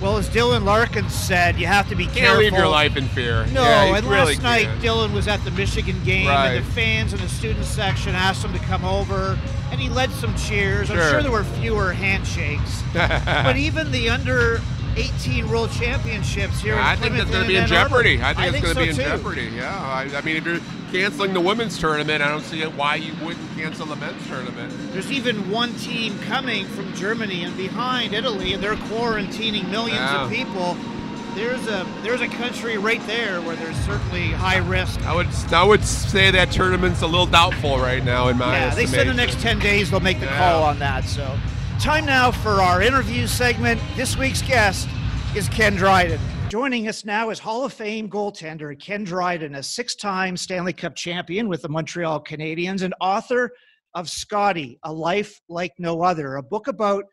Well, 0.00 0.18
as 0.18 0.28
Dylan 0.28 0.64
Larkin 0.64 1.08
said, 1.08 1.58
you 1.58 1.66
have 1.66 1.88
to 1.88 1.94
be 1.94 2.04
careful. 2.04 2.20
Can't 2.20 2.26
careful. 2.26 2.44
leave 2.44 2.52
your 2.52 2.68
life 2.68 2.96
in 2.96 3.08
fear. 3.08 3.46
No, 3.46 3.62
yeah, 3.62 3.96
and 3.96 4.06
really 4.06 4.34
last 4.34 4.42
night 4.42 4.66
Dylan 4.80 5.14
was 5.14 5.26
at 5.26 5.42
the 5.44 5.50
Michigan 5.52 5.98
game, 6.04 6.26
right. 6.26 6.50
and 6.50 6.66
the 6.66 6.70
fans 6.72 7.14
in 7.14 7.20
the 7.20 7.28
student 7.28 7.64
section 7.64 8.14
asked 8.14 8.44
him 8.44 8.52
to 8.52 8.58
come 8.60 8.84
over, 8.84 9.38
and 9.70 9.80
he 9.80 9.88
led 9.88 10.10
some 10.10 10.34
cheers. 10.36 10.88
Sure. 10.88 11.00
I'm 11.00 11.10
sure 11.10 11.22
there 11.22 11.32
were 11.32 11.44
fewer 11.44 11.92
handshakes, 11.92 12.82
but 12.92 13.56
even 13.56 13.90
the 13.90 14.10
under 14.10 14.60
18 14.96 15.48
World 15.48 15.70
Championships 15.72 16.60
here. 16.60 16.76
I 16.76 16.96
think 16.96 17.14
that's 17.14 17.30
going 17.30 17.42
to 17.42 17.48
be 17.48 17.56
in 17.56 17.66
jeopardy. 17.66 18.20
I 18.22 18.32
think 18.32 18.54
I 18.54 18.56
it's 18.56 18.60
going 18.60 18.74
to 18.74 18.74
so 18.74 18.82
be 18.82 18.88
in 18.88 18.96
too. 18.96 19.02
jeopardy. 19.02 19.50
Yeah, 19.54 19.74
I, 19.74 20.16
I, 20.16 20.22
mean, 20.22 20.36
if 20.36 20.44
you're 20.44 20.60
canceling 20.90 21.34
the 21.34 21.40
women's 21.40 21.78
tournament, 21.78 22.22
I 22.22 22.28
don't 22.28 22.42
see 22.42 22.62
why 22.62 22.96
you 22.96 23.12
wouldn't 23.24 23.50
cancel 23.56 23.86
the 23.86 23.96
men's 23.96 24.26
tournament. 24.26 24.72
There's 24.92 25.12
even 25.12 25.50
one 25.50 25.74
team 25.74 26.18
coming 26.20 26.66
from 26.66 26.92
Germany 26.94 27.44
and 27.44 27.56
behind 27.56 28.14
Italy, 28.14 28.54
and 28.54 28.62
they're 28.62 28.74
quarantining 28.74 29.70
millions 29.70 30.00
yeah. 30.00 30.24
of 30.24 30.30
people. 30.30 30.76
There's 31.34 31.66
a 31.66 31.86
there's 32.02 32.22
a 32.22 32.28
country 32.28 32.78
right 32.78 33.06
there 33.06 33.42
where 33.42 33.56
there's 33.56 33.76
certainly 33.80 34.28
high 34.28 34.56
risk. 34.56 35.02
I 35.02 35.14
would 35.14 35.28
I 35.52 35.64
would 35.64 35.84
say 35.84 36.30
that 36.30 36.50
tournament's 36.50 37.02
a 37.02 37.06
little 37.06 37.26
doubtful 37.26 37.78
right 37.78 38.02
now 38.02 38.28
in 38.28 38.38
my 38.38 38.56
yeah. 38.56 38.74
They 38.74 38.86
said 38.86 39.06
the 39.06 39.12
next 39.12 39.40
ten 39.40 39.58
days 39.58 39.90
they'll 39.90 40.00
make 40.00 40.18
the 40.18 40.24
yeah. 40.24 40.38
call 40.38 40.62
on 40.62 40.78
that. 40.78 41.04
So 41.04 41.38
Time 41.80 42.06
now 42.06 42.32
for 42.32 42.62
our 42.62 42.80
interview 42.80 43.26
segment. 43.26 43.80
This 43.96 44.16
week's 44.16 44.40
guest 44.40 44.88
is 45.36 45.46
Ken 45.50 45.76
Dryden. 45.76 46.18
Joining 46.48 46.88
us 46.88 47.04
now 47.04 47.28
is 47.28 47.38
Hall 47.38 47.64
of 47.64 47.72
Fame 47.72 48.08
goaltender 48.08 48.76
Ken 48.80 49.04
Dryden, 49.04 49.54
a 49.56 49.62
six 49.62 49.94
time 49.94 50.38
Stanley 50.38 50.72
Cup 50.72 50.96
champion 50.96 51.48
with 51.48 51.62
the 51.62 51.68
Montreal 51.68 52.24
Canadiens 52.24 52.82
and 52.82 52.94
author 53.00 53.52
of 53.94 54.08
Scotty, 54.08 54.78
A 54.84 54.92
Life 54.92 55.38
Like 55.48 55.72
No 55.78 56.02
Other, 56.02 56.36
a 56.36 56.42
book 56.42 56.66
about 56.66 57.04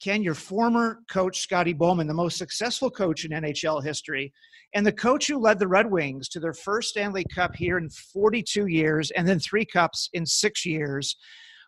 Ken, 0.00 0.22
your 0.22 0.34
former 0.34 1.00
coach, 1.10 1.40
Scotty 1.40 1.72
Bowman, 1.72 2.06
the 2.06 2.14
most 2.14 2.38
successful 2.38 2.90
coach 2.90 3.24
in 3.24 3.32
NHL 3.32 3.84
history, 3.84 4.32
and 4.74 4.86
the 4.86 4.92
coach 4.92 5.26
who 5.26 5.38
led 5.38 5.58
the 5.58 5.68
Red 5.68 5.90
Wings 5.90 6.28
to 6.30 6.40
their 6.40 6.54
first 6.54 6.90
Stanley 6.90 7.26
Cup 7.34 7.56
here 7.56 7.78
in 7.78 7.90
42 7.90 8.68
years 8.68 9.10
and 9.10 9.26
then 9.26 9.40
three 9.40 9.66
cups 9.66 10.08
in 10.12 10.24
six 10.24 10.64
years. 10.64 11.16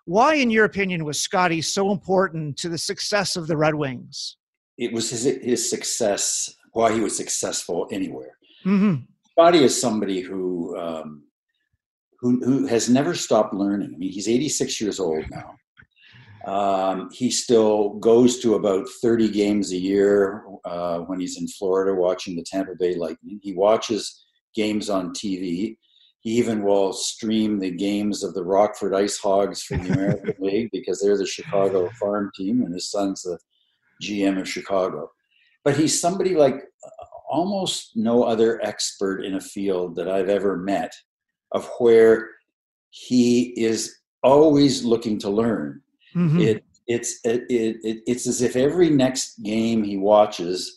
Why, 0.07 0.35
in 0.35 0.51
your 0.51 0.65
opinion, 0.65 1.05
was 1.05 1.21
Scotty 1.21 1.63
so 1.63 1.93
important 1.93 2.57
to 2.59 2.69
the 2.69 2.79
success 2.79 3.37
of 3.37 3.47
the 3.47 3.57
Red 3.57 3.75
Wings? 3.75 4.37
It 4.79 4.93
was 4.93 5.11
his, 5.11 5.25
his 5.25 5.69
success, 5.69 6.55
why 6.73 6.93
he 6.93 7.01
was 7.01 7.17
successful 7.17 7.87
anywhere. 7.93 8.37
Mm-hmm. 8.65 9.03
Scotty 9.33 9.65
is 9.65 9.79
somebody 9.79 10.21
who, 10.21 10.77
um, 10.79 11.25
who, 12.21 12.45
who 12.45 12.67
has 12.67 12.89
never 12.89 13.15
stopped 13.15 13.55
learning. 13.55 13.93
I 13.95 13.99
mean, 13.99 14.13
he's 14.13 14.29
86 14.29 14.81
years 14.81 15.01
old 15.01 15.25
now. 15.31 15.55
Um, 16.47 17.11
he 17.13 17.31
still 17.31 17.91
goes 17.95 18.39
to 18.41 18.55
about 18.55 18.89
30 19.03 19.29
games 19.29 19.73
a 19.73 19.77
year 19.77 20.45
uh, 20.65 21.01
when 21.01 21.21
he's 21.21 21.39
in 21.39 21.47
Florida 21.49 21.95
watching 21.95 22.35
the 22.35 22.45
Tampa 22.45 22.75
Bay 22.79 22.95
Lightning. 22.95 23.39
He 23.43 23.53
watches 23.53 24.25
games 24.55 24.89
on 24.89 25.11
TV. 25.11 25.77
He 26.21 26.33
even 26.33 26.63
will 26.63 26.93
stream 26.93 27.59
the 27.59 27.71
games 27.71 28.23
of 28.23 28.35
the 28.35 28.45
Rockford 28.45 28.95
Ice 28.95 29.19
Hogs 29.19 29.63
from 29.63 29.83
the 29.83 29.93
American 29.95 30.35
League 30.39 30.71
because 30.73 31.01
they're 31.01 31.19
the 31.19 31.27
Chicago 31.27 31.89
farm 32.01 32.31
team 32.35 32.63
and 32.63 32.75
his 32.75 32.91
son's 32.91 33.23
the 33.23 33.39
GM 34.03 34.41
of 34.41 34.49
Chicago. 34.49 35.11
But 35.65 35.77
he's 35.77 36.01
somebody 36.01 36.35
like 36.35 36.63
almost 37.31 37.93
no 37.95 38.25
other 38.25 38.61
expert 38.65 39.25
in 39.25 39.37
a 39.37 39.41
field 39.41 39.95
that 39.97 40.09
I've 40.09 40.29
ever 40.29 40.57
met 40.57 40.93
of 41.53 41.69
where 41.79 42.29
he 42.91 43.55
is 43.57 43.97
always 44.23 44.85
looking 44.85 45.19
to 45.21 45.31
learn. 45.31 45.81
Mm-hmm. 46.15 46.41
It, 46.41 46.65
it's 46.87 47.21
it, 47.25 47.45
it, 47.49 48.03
it's 48.07 48.27
as 48.27 48.43
if 48.43 48.57
every 48.57 48.91
next 48.91 49.43
game 49.45 49.85
he 49.85 49.97
watches, 49.97 50.77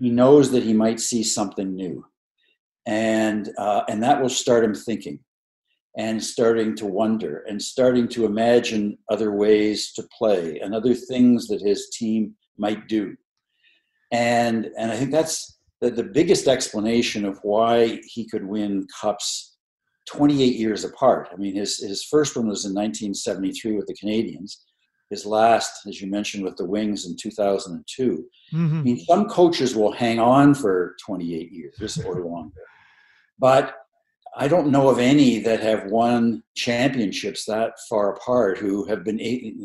he 0.00 0.10
knows 0.10 0.50
that 0.50 0.64
he 0.64 0.72
might 0.72 0.98
see 0.98 1.22
something 1.22 1.74
new, 1.76 2.04
and 2.86 3.50
uh, 3.58 3.82
and 3.88 4.02
that 4.02 4.20
will 4.20 4.28
start 4.28 4.64
him 4.64 4.74
thinking, 4.74 5.18
and 5.96 6.22
starting 6.22 6.74
to 6.76 6.86
wonder, 6.86 7.44
and 7.48 7.60
starting 7.60 8.08
to 8.08 8.26
imagine 8.26 8.98
other 9.10 9.32
ways 9.32 9.92
to 9.92 10.06
play 10.16 10.60
and 10.60 10.74
other 10.74 10.94
things 10.94 11.46
that 11.48 11.60
his 11.60 11.90
team 11.90 12.34
might 12.58 12.88
do, 12.88 13.16
and 14.12 14.68
and 14.78 14.92
I 14.92 14.96
think 14.96 15.10
that's 15.10 15.58
the, 15.80 15.90
the 15.90 16.04
biggest 16.04 16.48
explanation 16.48 17.24
of 17.24 17.38
why 17.42 18.00
he 18.04 18.28
could 18.28 18.46
win 18.46 18.86
cups 19.00 19.54
28 20.06 20.56
years 20.56 20.84
apart. 20.84 21.28
I 21.32 21.36
mean, 21.36 21.54
his, 21.54 21.78
his 21.78 22.04
first 22.04 22.36
one 22.36 22.48
was 22.48 22.64
in 22.64 22.74
1973 22.74 23.76
with 23.76 23.86
the 23.86 23.94
canadians 23.94 24.64
His 25.10 25.24
last, 25.24 25.86
as 25.86 26.00
you 26.00 26.10
mentioned, 26.10 26.44
with 26.44 26.56
the 26.56 26.64
Wings 26.64 27.06
in 27.06 27.16
2002. 27.16 28.24
Mm-hmm. 28.52 28.78
I 28.78 28.82
mean, 28.82 28.98
some 29.04 29.28
coaches 29.28 29.74
will 29.74 29.92
hang 29.92 30.18
on 30.18 30.54
for 30.54 30.96
28 31.04 31.52
years 31.52 31.98
or 32.04 32.24
longer. 32.24 32.62
But 33.38 33.74
I 34.36 34.48
don't 34.48 34.70
know 34.70 34.88
of 34.88 34.98
any 34.98 35.38
that 35.40 35.60
have 35.60 35.90
won 35.90 36.42
championships 36.56 37.44
that 37.44 37.74
far 37.88 38.14
apart 38.14 38.58
who 38.58 38.84
have 38.86 39.04
been 39.04 39.16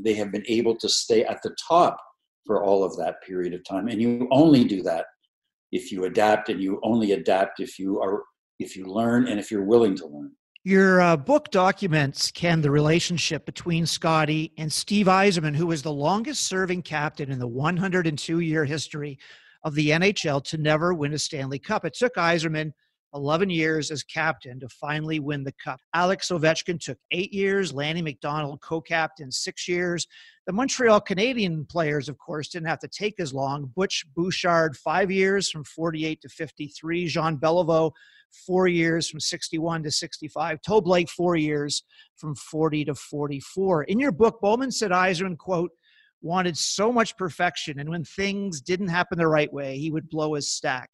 they 0.03 0.13
have 0.13 0.31
been 0.31 0.45
able 0.47 0.75
to 0.77 0.89
stay 0.89 1.23
at 1.23 1.41
the 1.41 1.55
top 1.67 1.97
for 2.45 2.63
all 2.63 2.83
of 2.83 2.95
that 2.97 3.21
period 3.25 3.53
of 3.53 3.63
time. 3.63 3.87
And 3.87 4.01
you 4.01 4.27
only 4.31 4.63
do 4.63 4.83
that 4.83 5.05
if 5.71 5.91
you 5.91 6.05
adapt, 6.05 6.49
and 6.49 6.61
you 6.61 6.79
only 6.83 7.11
adapt 7.13 7.59
if 7.59 7.79
you 7.79 7.99
are 8.01 8.23
if 8.59 8.75
you 8.75 8.85
learn 8.85 9.27
and 9.27 9.39
if 9.39 9.49
you're 9.49 9.65
willing 9.65 9.95
to 9.95 10.07
learn. 10.07 10.31
Your 10.65 11.01
uh, 11.01 11.15
book 11.15 11.49
documents, 11.51 12.31
Ken, 12.31 12.61
the 12.61 12.69
relationship 12.69 13.45
between 13.45 13.85
Scotty 13.85 14.51
and 14.57 14.71
Steve 14.71 15.05
Yzerman, 15.05 15.55
who 15.55 15.67
was 15.67 15.81
the 15.81 15.91
longest 15.91 16.47
serving 16.47 16.81
captain 16.81 17.31
in 17.31 17.39
the 17.39 17.47
102 17.47 18.39
year 18.39 18.65
history 18.65 19.17
of 19.63 19.73
the 19.73 19.89
NHL 19.89 20.43
to 20.43 20.57
never 20.57 20.93
win 20.93 21.13
a 21.13 21.19
Stanley 21.19 21.59
Cup. 21.59 21.85
It 21.85 21.93
took 21.93 22.15
Yzerman 22.15 22.73
11 23.13 23.49
years 23.49 23.91
as 23.91 24.03
captain 24.03 24.59
to 24.59 24.69
finally 24.69 25.19
win 25.19 25.43
the 25.43 25.53
cup. 25.63 25.79
Alex 25.93 26.29
Ovechkin 26.29 26.79
took 26.79 26.97
eight 27.11 27.33
years, 27.33 27.73
Lanny 27.73 28.01
McDonald 28.01 28.61
co 28.61 28.81
captain 28.81 29.31
six 29.31 29.67
years. 29.67 30.07
The 30.45 30.53
Montreal 30.53 31.01
Canadian 31.01 31.65
players, 31.65 32.09
of 32.09 32.17
course, 32.17 32.49
didn't 32.49 32.67
have 32.67 32.79
to 32.79 32.87
take 32.87 33.19
as 33.19 33.33
long. 33.33 33.71
Butch 33.75 34.05
Bouchard, 34.15 34.75
five 34.77 35.11
years 35.11 35.49
from 35.49 35.63
48 35.63 36.21
to 36.21 36.29
53. 36.29 37.07
Jean 37.07 37.37
Beliveau, 37.37 37.91
four 38.45 38.67
years 38.67 39.09
from 39.09 39.19
61 39.19 39.83
to 39.83 39.91
65. 39.91 40.61
Toe 40.61 40.81
Blake, 40.81 41.09
four 41.09 41.35
years 41.35 41.83
from 42.15 42.35
40 42.35 42.85
to 42.85 42.95
44. 42.95 43.83
In 43.83 43.99
your 43.99 44.11
book, 44.11 44.39
Bowman 44.41 44.71
said 44.71 44.91
Yzerman, 44.91 45.37
quote, 45.37 45.71
wanted 46.21 46.57
so 46.57 46.91
much 46.91 47.17
perfection, 47.17 47.79
and 47.79 47.89
when 47.89 48.03
things 48.03 48.61
didn't 48.61 48.89
happen 48.89 49.17
the 49.17 49.27
right 49.27 49.51
way, 49.53 49.77
he 49.77 49.89
would 49.89 50.09
blow 50.09 50.33
his 50.33 50.51
stack. 50.51 50.89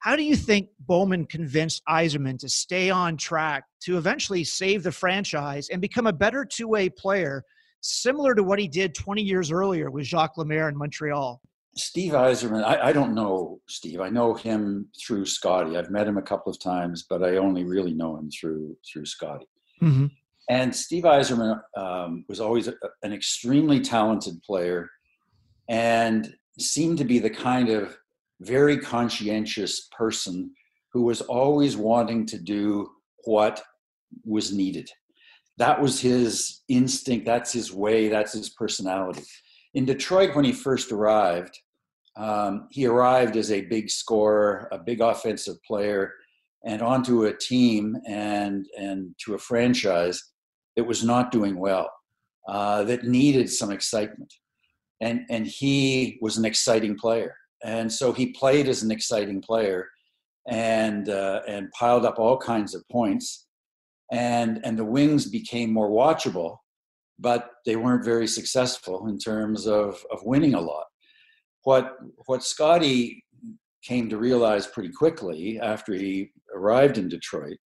How 0.00 0.16
do 0.16 0.22
you 0.22 0.34
think 0.34 0.68
Bowman 0.80 1.26
convinced 1.26 1.82
Yzerman 1.88 2.38
to 2.38 2.48
stay 2.48 2.88
on 2.88 3.18
track 3.18 3.64
to 3.82 3.98
eventually 3.98 4.44
save 4.44 4.82
the 4.82 4.92
franchise 4.92 5.68
and 5.68 5.80
become 5.80 6.06
a 6.06 6.12
better 6.12 6.44
two 6.44 6.68
way 6.68 6.88
player, 6.88 7.44
similar 7.82 8.34
to 8.34 8.42
what 8.42 8.58
he 8.58 8.66
did 8.66 8.94
20 8.94 9.22
years 9.22 9.52
earlier 9.52 9.90
with 9.90 10.06
Jacques 10.06 10.38
Lemaire 10.38 10.70
in 10.70 10.76
Montreal? 10.76 11.40
Steve 11.76 12.12
Yzerman, 12.12 12.64
I, 12.64 12.88
I, 12.88 12.92
don't 12.92 13.14
know 13.14 13.60
Steve. 13.68 14.00
I 14.00 14.08
know 14.08 14.34
him 14.34 14.88
through 15.00 15.26
Scotty. 15.26 15.76
I've 15.76 15.90
met 15.90 16.08
him 16.08 16.16
a 16.16 16.22
couple 16.22 16.50
of 16.50 16.58
times, 16.58 17.04
but 17.08 17.22
I 17.22 17.36
only 17.36 17.64
really 17.64 17.92
know 17.92 18.16
him 18.16 18.30
through 18.30 18.76
through 18.90 19.06
Scotty. 19.06 19.46
Mm-hmm. 19.80 20.06
And 20.48 20.74
Steve 20.74 21.04
Yzerman 21.04 21.60
um, 21.76 22.24
was 22.28 22.40
always 22.40 22.66
a, 22.66 22.74
an 23.02 23.12
extremely 23.12 23.80
talented 23.80 24.42
player, 24.42 24.90
and 25.68 26.34
seemed 26.58 26.98
to 26.98 27.04
be 27.04 27.20
the 27.20 27.30
kind 27.30 27.68
of 27.68 27.96
very 28.40 28.78
conscientious 28.78 29.88
person 29.96 30.50
who 30.92 31.02
was 31.02 31.20
always 31.20 31.76
wanting 31.76 32.26
to 32.26 32.38
do 32.38 32.90
what 33.24 33.62
was 34.24 34.52
needed. 34.52 34.90
That 35.58 35.80
was 35.80 36.00
his 36.00 36.62
instinct, 36.68 37.26
that's 37.26 37.52
his 37.52 37.72
way, 37.72 38.08
that's 38.08 38.32
his 38.32 38.48
personality. 38.50 39.22
In 39.74 39.84
Detroit, 39.84 40.34
when 40.34 40.44
he 40.44 40.52
first 40.52 40.90
arrived, 40.90 41.56
um, 42.16 42.66
he 42.70 42.86
arrived 42.86 43.36
as 43.36 43.52
a 43.52 43.60
big 43.62 43.88
scorer, 43.90 44.68
a 44.72 44.78
big 44.78 45.00
offensive 45.00 45.62
player, 45.62 46.12
and 46.64 46.82
onto 46.82 47.24
a 47.24 47.36
team 47.36 47.96
and, 48.06 48.66
and 48.78 49.14
to 49.24 49.34
a 49.34 49.38
franchise 49.38 50.22
that 50.76 50.84
was 50.84 51.04
not 51.04 51.30
doing 51.30 51.58
well, 51.58 51.90
uh, 52.48 52.84
that 52.84 53.04
needed 53.04 53.50
some 53.50 53.70
excitement. 53.70 54.32
And, 55.00 55.24
and 55.30 55.46
he 55.46 56.18
was 56.20 56.36
an 56.36 56.44
exciting 56.44 56.96
player 56.96 57.34
and 57.64 57.92
so 57.92 58.12
he 58.12 58.32
played 58.32 58.68
as 58.68 58.82
an 58.82 58.90
exciting 58.90 59.40
player 59.40 59.88
and 60.48 61.08
uh, 61.08 61.40
and 61.46 61.70
piled 61.78 62.04
up 62.04 62.18
all 62.18 62.36
kinds 62.36 62.74
of 62.74 62.82
points 62.90 63.46
and 64.12 64.60
and 64.64 64.78
the 64.78 64.84
wings 64.84 65.26
became 65.28 65.72
more 65.72 65.90
watchable 65.90 66.56
but 67.18 67.50
they 67.66 67.76
weren't 67.76 68.04
very 68.04 68.26
successful 68.26 69.08
in 69.08 69.18
terms 69.18 69.66
of 69.66 70.04
of 70.10 70.20
winning 70.24 70.54
a 70.54 70.60
lot 70.60 70.84
what 71.64 71.96
what 72.26 72.42
scotty 72.42 73.22
came 73.82 74.08
to 74.08 74.18
realize 74.18 74.66
pretty 74.66 74.92
quickly 74.92 75.58
after 75.60 75.94
he 75.94 76.30
arrived 76.54 76.98
in 76.98 77.08
detroit 77.08 77.56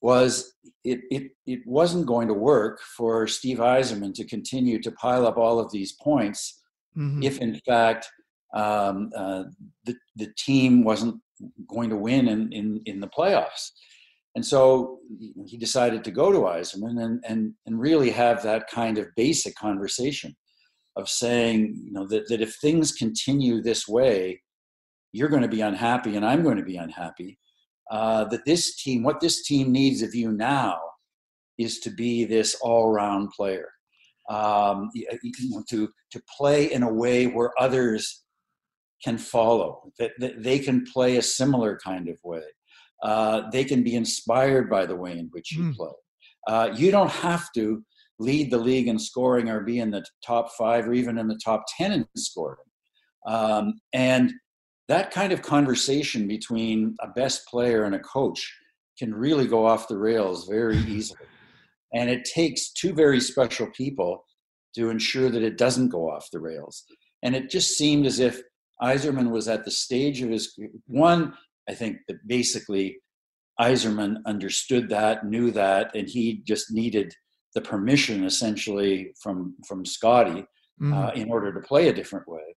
was 0.00 0.54
it, 0.84 1.00
it, 1.10 1.30
it 1.46 1.60
wasn't 1.66 2.06
going 2.06 2.28
to 2.28 2.34
work 2.34 2.80
for 2.96 3.26
Steve 3.26 3.58
Yzerman 3.58 4.14
to 4.14 4.24
continue 4.24 4.80
to 4.80 4.92
pile 4.92 5.26
up 5.26 5.36
all 5.36 5.58
of 5.58 5.72
these 5.72 5.92
points 6.00 6.62
mm-hmm. 6.96 7.22
if, 7.22 7.38
in 7.38 7.60
fact, 7.66 8.08
um, 8.54 9.10
uh, 9.16 9.44
the, 9.84 9.94
the 10.16 10.32
team 10.36 10.84
wasn't 10.84 11.20
going 11.68 11.90
to 11.90 11.96
win 11.96 12.28
in, 12.28 12.52
in, 12.52 12.80
in 12.86 13.00
the 13.00 13.08
playoffs. 13.08 13.70
And 14.34 14.44
so 14.44 14.98
he 15.46 15.56
decided 15.56 16.04
to 16.04 16.10
go 16.10 16.30
to 16.30 16.38
Yzerman 16.38 17.02
and, 17.02 17.24
and, 17.26 17.54
and 17.66 17.80
really 17.80 18.10
have 18.10 18.42
that 18.42 18.68
kind 18.70 18.98
of 18.98 19.06
basic 19.16 19.54
conversation 19.56 20.36
of 20.96 21.08
saying, 21.08 21.80
you 21.84 21.92
know, 21.92 22.06
that, 22.08 22.28
that 22.28 22.40
if 22.40 22.56
things 22.56 22.92
continue 22.92 23.62
this 23.62 23.88
way, 23.88 24.40
you're 25.12 25.28
going 25.28 25.42
to 25.42 25.48
be 25.48 25.60
unhappy 25.60 26.16
and 26.16 26.24
I'm 26.24 26.42
going 26.42 26.56
to 26.56 26.62
be 26.62 26.76
unhappy. 26.76 27.38
Uh, 27.90 28.24
that 28.26 28.44
this 28.44 28.76
team, 28.76 29.02
what 29.02 29.20
this 29.20 29.44
team 29.44 29.72
needs 29.72 30.02
of 30.02 30.14
you 30.14 30.30
now 30.30 30.78
is 31.56 31.80
to 31.80 31.90
be 31.90 32.24
this 32.24 32.54
all 32.60 32.90
round 32.90 33.30
player. 33.30 33.68
Um, 34.28 34.90
you 34.94 35.06
know, 35.50 35.64
to, 35.70 35.88
to 36.12 36.22
play 36.36 36.70
in 36.70 36.82
a 36.82 36.92
way 36.92 37.26
where 37.26 37.50
others 37.58 38.24
can 39.04 39.18
follow, 39.18 39.92
that, 39.98 40.12
that 40.18 40.42
they 40.42 40.58
can 40.58 40.84
play 40.84 41.16
a 41.16 41.22
similar 41.22 41.78
kind 41.82 42.08
of 42.08 42.18
way. 42.24 42.42
Uh, 43.02 43.42
they 43.52 43.64
can 43.64 43.82
be 43.82 43.94
inspired 43.94 44.68
by 44.68 44.84
the 44.84 44.96
way 44.96 45.12
in 45.12 45.28
which 45.32 45.52
you 45.52 45.62
mm. 45.62 45.74
play. 45.76 45.92
Uh, 46.46 46.70
you 46.74 46.90
don't 46.90 47.10
have 47.10 47.52
to 47.54 47.84
lead 48.18 48.50
the 48.50 48.58
league 48.58 48.88
in 48.88 48.98
scoring 48.98 49.48
or 49.48 49.60
be 49.60 49.78
in 49.78 49.90
the 49.90 50.04
top 50.24 50.50
five 50.58 50.88
or 50.88 50.92
even 50.92 51.18
in 51.18 51.28
the 51.28 51.38
top 51.44 51.64
10 51.76 51.92
in 51.92 52.06
scoring. 52.16 52.58
Um, 53.26 53.74
and 53.92 54.32
that 54.88 55.10
kind 55.10 55.32
of 55.32 55.42
conversation 55.42 56.26
between 56.26 56.96
a 57.00 57.08
best 57.08 57.46
player 57.46 57.84
and 57.84 57.94
a 57.94 58.00
coach 58.00 58.52
can 58.98 59.14
really 59.14 59.46
go 59.46 59.66
off 59.66 59.88
the 59.88 59.98
rails 59.98 60.48
very 60.48 60.76
easily. 60.88 61.20
And 61.94 62.10
it 62.10 62.24
takes 62.24 62.72
two 62.72 62.92
very 62.92 63.20
special 63.20 63.68
people 63.68 64.24
to 64.74 64.90
ensure 64.90 65.30
that 65.30 65.42
it 65.42 65.58
doesn't 65.58 65.88
go 65.88 66.10
off 66.10 66.28
the 66.32 66.40
rails. 66.40 66.84
And 67.22 67.34
it 67.34 67.50
just 67.50 67.76
seemed 67.76 68.06
as 68.06 68.18
if 68.18 68.40
Yzerman 68.82 69.30
was 69.30 69.48
at 69.48 69.64
the 69.64 69.70
stage 69.70 70.22
of 70.22 70.30
his 70.30 70.58
one. 70.86 71.34
I 71.68 71.74
think 71.74 71.98
that 72.08 72.26
basically 72.26 72.98
Yzerman 73.60 74.18
understood 74.24 74.88
that, 74.90 75.26
knew 75.26 75.50
that, 75.50 75.94
and 75.94 76.08
he 76.08 76.42
just 76.46 76.72
needed 76.72 77.12
the 77.54 77.60
permission 77.60 78.24
essentially 78.24 79.12
from 79.22 79.54
from 79.66 79.84
Scotty 79.84 80.44
mm. 80.80 80.94
uh, 80.94 81.12
in 81.14 81.30
order 81.30 81.52
to 81.52 81.60
play 81.60 81.88
a 81.88 81.92
different 81.92 82.28
way. 82.28 82.54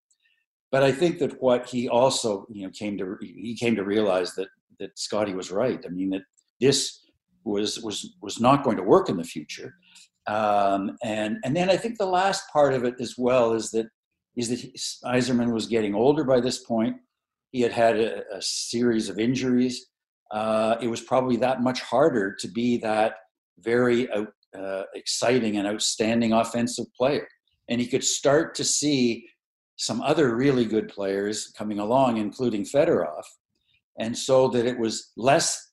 But 0.72 0.84
I 0.84 0.92
think 0.92 1.20
that 1.20 1.42
what 1.42 1.68
he 1.68 1.90
also 1.90 2.46
you 2.50 2.64
know 2.64 2.72
came 2.72 2.98
to 2.98 3.18
he 3.22 3.56
came 3.56 3.76
to 3.76 3.84
realize 3.84 4.34
that 4.36 4.50
that 4.80 4.98
Scotty 4.98 5.34
was 5.34 5.52
right. 5.52 5.84
I 5.86 5.90
mean 5.90 6.10
that 6.12 6.24
this 6.60 7.02
was 7.44 7.80
was 7.80 8.16
was 8.22 8.40
not 8.40 8.64
going 8.64 8.78
to 8.78 8.84
work 8.84 9.10
in 9.10 9.18
the 9.18 9.24
future, 9.24 9.74
Um, 10.28 10.98
and 11.04 11.38
and 11.44 11.56
then 11.56 11.70
I 11.70 11.78
think 11.78 11.98
the 11.98 12.06
last 12.06 12.44
part 12.54 12.74
of 12.74 12.84
it 12.84 12.96
as 13.00 13.16
well 13.18 13.54
is 13.54 13.72
that 13.72 13.88
is 14.36 14.50
that 14.50 14.76
Yzerman 15.06 15.54
was 15.54 15.68
getting 15.68 15.94
older 15.94 16.24
by 16.24 16.40
this 16.40 16.64
point. 16.64 16.96
He 17.52 17.62
had 17.62 17.72
had 17.72 18.00
a, 18.00 18.24
a 18.36 18.42
series 18.42 19.10
of 19.10 19.20
injuries. 19.20 19.88
Uh, 20.32 20.78
it 20.82 20.88
was 20.88 21.02
probably 21.02 21.36
that 21.38 21.62
much 21.62 21.82
harder 21.82 22.36
to 22.40 22.48
be 22.48 22.78
that 22.78 23.16
very 23.60 24.12
out, 24.12 24.30
uh, 24.58 24.84
exciting 24.96 25.58
and 25.58 25.68
outstanding 25.68 26.34
offensive 26.34 26.86
player. 26.98 27.28
And 27.70 27.80
he 27.80 27.88
could 27.88 28.04
start 28.04 28.56
to 28.56 28.64
see 28.64 29.28
some 29.78 30.02
other 30.02 30.36
really 30.36 30.66
good 30.66 30.88
players 30.88 31.52
coming 31.58 31.80
along, 31.80 32.18
including 32.18 32.64
Fedorov. 32.64 33.24
And 34.00 34.18
so 34.18 34.48
that 34.50 34.66
it 34.66 34.78
was 34.78 35.12
less 35.18 35.72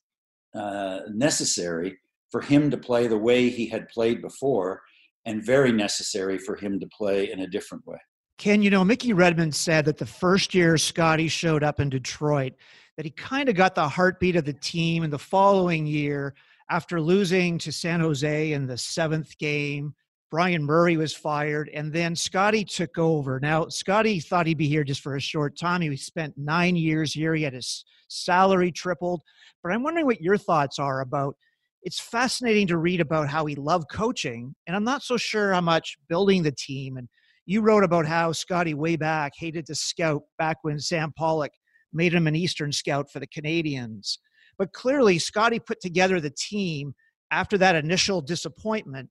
uh, 0.55 0.99
necessary 1.13 1.97
for 2.31 2.41
him 2.41 2.69
to 2.71 2.77
play 2.77 3.07
the 3.07 3.17
way 3.17 3.49
he 3.49 3.67
had 3.67 3.87
played 3.89 4.21
before 4.21 4.81
and 5.25 5.45
very 5.45 5.71
necessary 5.71 6.37
for 6.37 6.55
him 6.55 6.79
to 6.79 6.87
play 6.87 7.31
in 7.31 7.39
a 7.41 7.47
different 7.47 7.85
way. 7.85 7.99
Ken, 8.39 8.61
you 8.61 8.69
know, 8.69 8.85
Mickey 8.85 9.11
Redmond 9.11 9.53
said 9.53 9.83
that 9.83 9.97
the 9.97 10.05
first 10.05 10.53
year 10.53 10.77
Scotty 10.77 11.27
showed 11.27 11.61
up 11.61 11.81
in 11.81 11.89
Detroit, 11.89 12.53
that 12.95 13.05
he 13.05 13.11
kind 13.11 13.49
of 13.49 13.55
got 13.55 13.75
the 13.75 13.89
heartbeat 13.89 14.37
of 14.37 14.45
the 14.45 14.53
team. 14.53 15.03
And 15.03 15.11
the 15.11 15.19
following 15.19 15.85
year, 15.85 16.33
after 16.69 17.01
losing 17.01 17.57
to 17.57 17.73
San 17.73 17.99
Jose 17.99 18.53
in 18.53 18.65
the 18.65 18.77
seventh 18.77 19.37
game, 19.39 19.93
Brian 20.31 20.63
Murray 20.63 20.95
was 20.95 21.13
fired, 21.13 21.69
and 21.73 21.91
then 21.91 22.15
Scotty 22.15 22.63
took 22.63 22.97
over. 22.97 23.41
Now, 23.41 23.67
Scotty 23.67 24.21
thought 24.21 24.47
he'd 24.47 24.57
be 24.57 24.69
here 24.69 24.85
just 24.85 25.01
for 25.01 25.17
a 25.17 25.21
short 25.21 25.57
time. 25.57 25.81
He 25.81 25.97
spent 25.97 26.37
nine 26.37 26.77
years 26.77 27.11
here. 27.11 27.35
He 27.35 27.43
had 27.43 27.53
his 27.53 27.83
salary 28.07 28.71
tripled. 28.71 29.21
But 29.61 29.73
I'm 29.73 29.83
wondering 29.83 30.05
what 30.05 30.21
your 30.21 30.37
thoughts 30.37 30.79
are 30.79 31.01
about 31.01 31.35
it's 31.81 31.99
fascinating 31.99 32.67
to 32.67 32.77
read 32.77 33.01
about 33.01 33.29
how 33.29 33.45
he 33.45 33.55
loved 33.55 33.89
coaching, 33.89 34.53
and 34.67 34.75
I'm 34.75 34.83
not 34.83 35.01
so 35.01 35.17
sure 35.17 35.53
how 35.53 35.61
much 35.61 35.97
building 36.09 36.43
the 36.43 36.51
team. 36.51 36.97
And 36.97 37.07
you 37.49 37.61
wrote 37.61 37.83
about 37.83 38.05
how 38.05 38.31
Scotty 38.31 38.75
way 38.75 38.95
back 38.95 39.33
hated 39.35 39.65
to 39.65 39.73
scout 39.73 40.21
back 40.37 40.57
when 40.61 40.79
Sam 40.79 41.11
Pollock 41.17 41.51
made 41.91 42.13
him 42.13 42.27
an 42.27 42.35
Eastern 42.35 42.71
scout 42.71 43.11
for 43.11 43.19
the 43.19 43.25
Canadians. 43.25 44.19
But 44.59 44.71
clearly, 44.71 45.17
Scotty 45.17 45.57
put 45.57 45.81
together 45.81 46.21
the 46.21 46.29
team 46.29 46.93
after 47.31 47.57
that 47.57 47.73
initial 47.73 48.21
disappointment, 48.21 49.09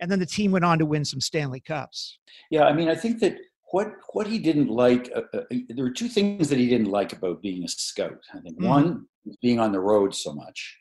and 0.00 0.10
then 0.10 0.18
the 0.18 0.26
team 0.26 0.50
went 0.50 0.66
on 0.66 0.78
to 0.80 0.84
win 0.84 1.02
some 1.02 1.22
Stanley 1.22 1.60
Cups. 1.60 2.18
Yeah, 2.50 2.64
I 2.64 2.74
mean, 2.74 2.90
I 2.90 2.94
think 2.94 3.20
that 3.20 3.38
what 3.72 3.90
what 4.12 4.26
he 4.26 4.38
didn't 4.38 4.68
like, 4.68 5.10
uh, 5.16 5.22
uh, 5.32 5.44
there 5.70 5.86
were 5.86 5.90
two 5.90 6.08
things 6.08 6.50
that 6.50 6.58
he 6.58 6.68
didn't 6.68 6.90
like 6.90 7.14
about 7.14 7.40
being 7.40 7.64
a 7.64 7.68
scout. 7.68 8.20
I 8.34 8.40
think 8.40 8.58
mm-hmm. 8.58 8.68
one, 8.68 9.06
being 9.40 9.60
on 9.60 9.72
the 9.72 9.80
road 9.80 10.14
so 10.14 10.34
much, 10.34 10.76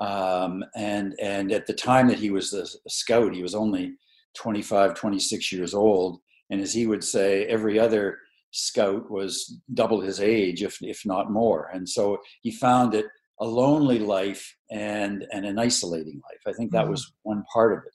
um, 0.00 0.64
and 0.74 1.14
and 1.22 1.52
at 1.52 1.68
the 1.68 1.72
time 1.72 2.08
that 2.08 2.18
he 2.18 2.30
was 2.30 2.52
a, 2.52 2.62
a, 2.62 2.90
scout, 2.90 3.32
he 3.32 3.44
was 3.44 3.54
only 3.54 3.92
25, 4.34 4.94
26 4.94 5.52
years 5.52 5.72
old. 5.72 6.18
And 6.52 6.60
as 6.60 6.74
he 6.74 6.86
would 6.86 7.02
say, 7.02 7.46
every 7.46 7.78
other 7.78 8.18
scout 8.50 9.10
was 9.10 9.58
double 9.72 10.02
his 10.02 10.20
age, 10.20 10.62
if 10.62 10.76
if 10.82 11.00
not 11.06 11.32
more. 11.32 11.70
And 11.72 11.88
so 11.88 12.18
he 12.42 12.52
found 12.52 12.94
it 12.94 13.06
a 13.40 13.46
lonely 13.46 13.98
life 13.98 14.54
and 14.70 15.26
and 15.32 15.46
an 15.46 15.58
isolating 15.58 16.20
life. 16.30 16.42
I 16.46 16.52
think 16.52 16.70
that 16.70 16.82
mm-hmm. 16.82 16.90
was 16.90 17.12
one 17.22 17.42
part 17.52 17.72
of 17.72 17.78
it. 17.78 17.94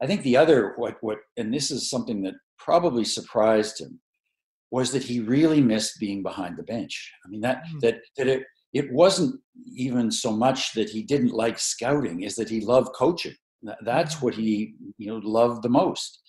I 0.00 0.06
think 0.06 0.22
the 0.22 0.36
other 0.36 0.74
what 0.76 0.98
what 1.00 1.18
and 1.36 1.52
this 1.52 1.72
is 1.72 1.90
something 1.90 2.22
that 2.22 2.34
probably 2.58 3.04
surprised 3.04 3.80
him 3.80 4.00
was 4.70 4.92
that 4.92 5.02
he 5.02 5.18
really 5.18 5.60
missed 5.60 5.98
being 5.98 6.22
behind 6.22 6.56
the 6.56 6.62
bench. 6.62 7.12
I 7.26 7.28
mean 7.28 7.40
that 7.40 7.64
mm-hmm. 7.64 7.80
that 7.80 7.96
that 8.18 8.28
it 8.28 8.44
it 8.72 8.92
wasn't 8.92 9.34
even 9.74 10.12
so 10.12 10.30
much 10.30 10.74
that 10.74 10.88
he 10.88 11.02
didn't 11.02 11.32
like 11.32 11.58
scouting 11.58 12.22
is 12.22 12.36
that 12.36 12.48
he 12.48 12.60
loved 12.60 12.92
coaching 12.94 13.34
that's 13.82 14.22
what 14.22 14.34
he 14.34 14.74
you 14.98 15.06
know 15.06 15.20
loved 15.22 15.62
the 15.62 15.68
most 15.68 16.22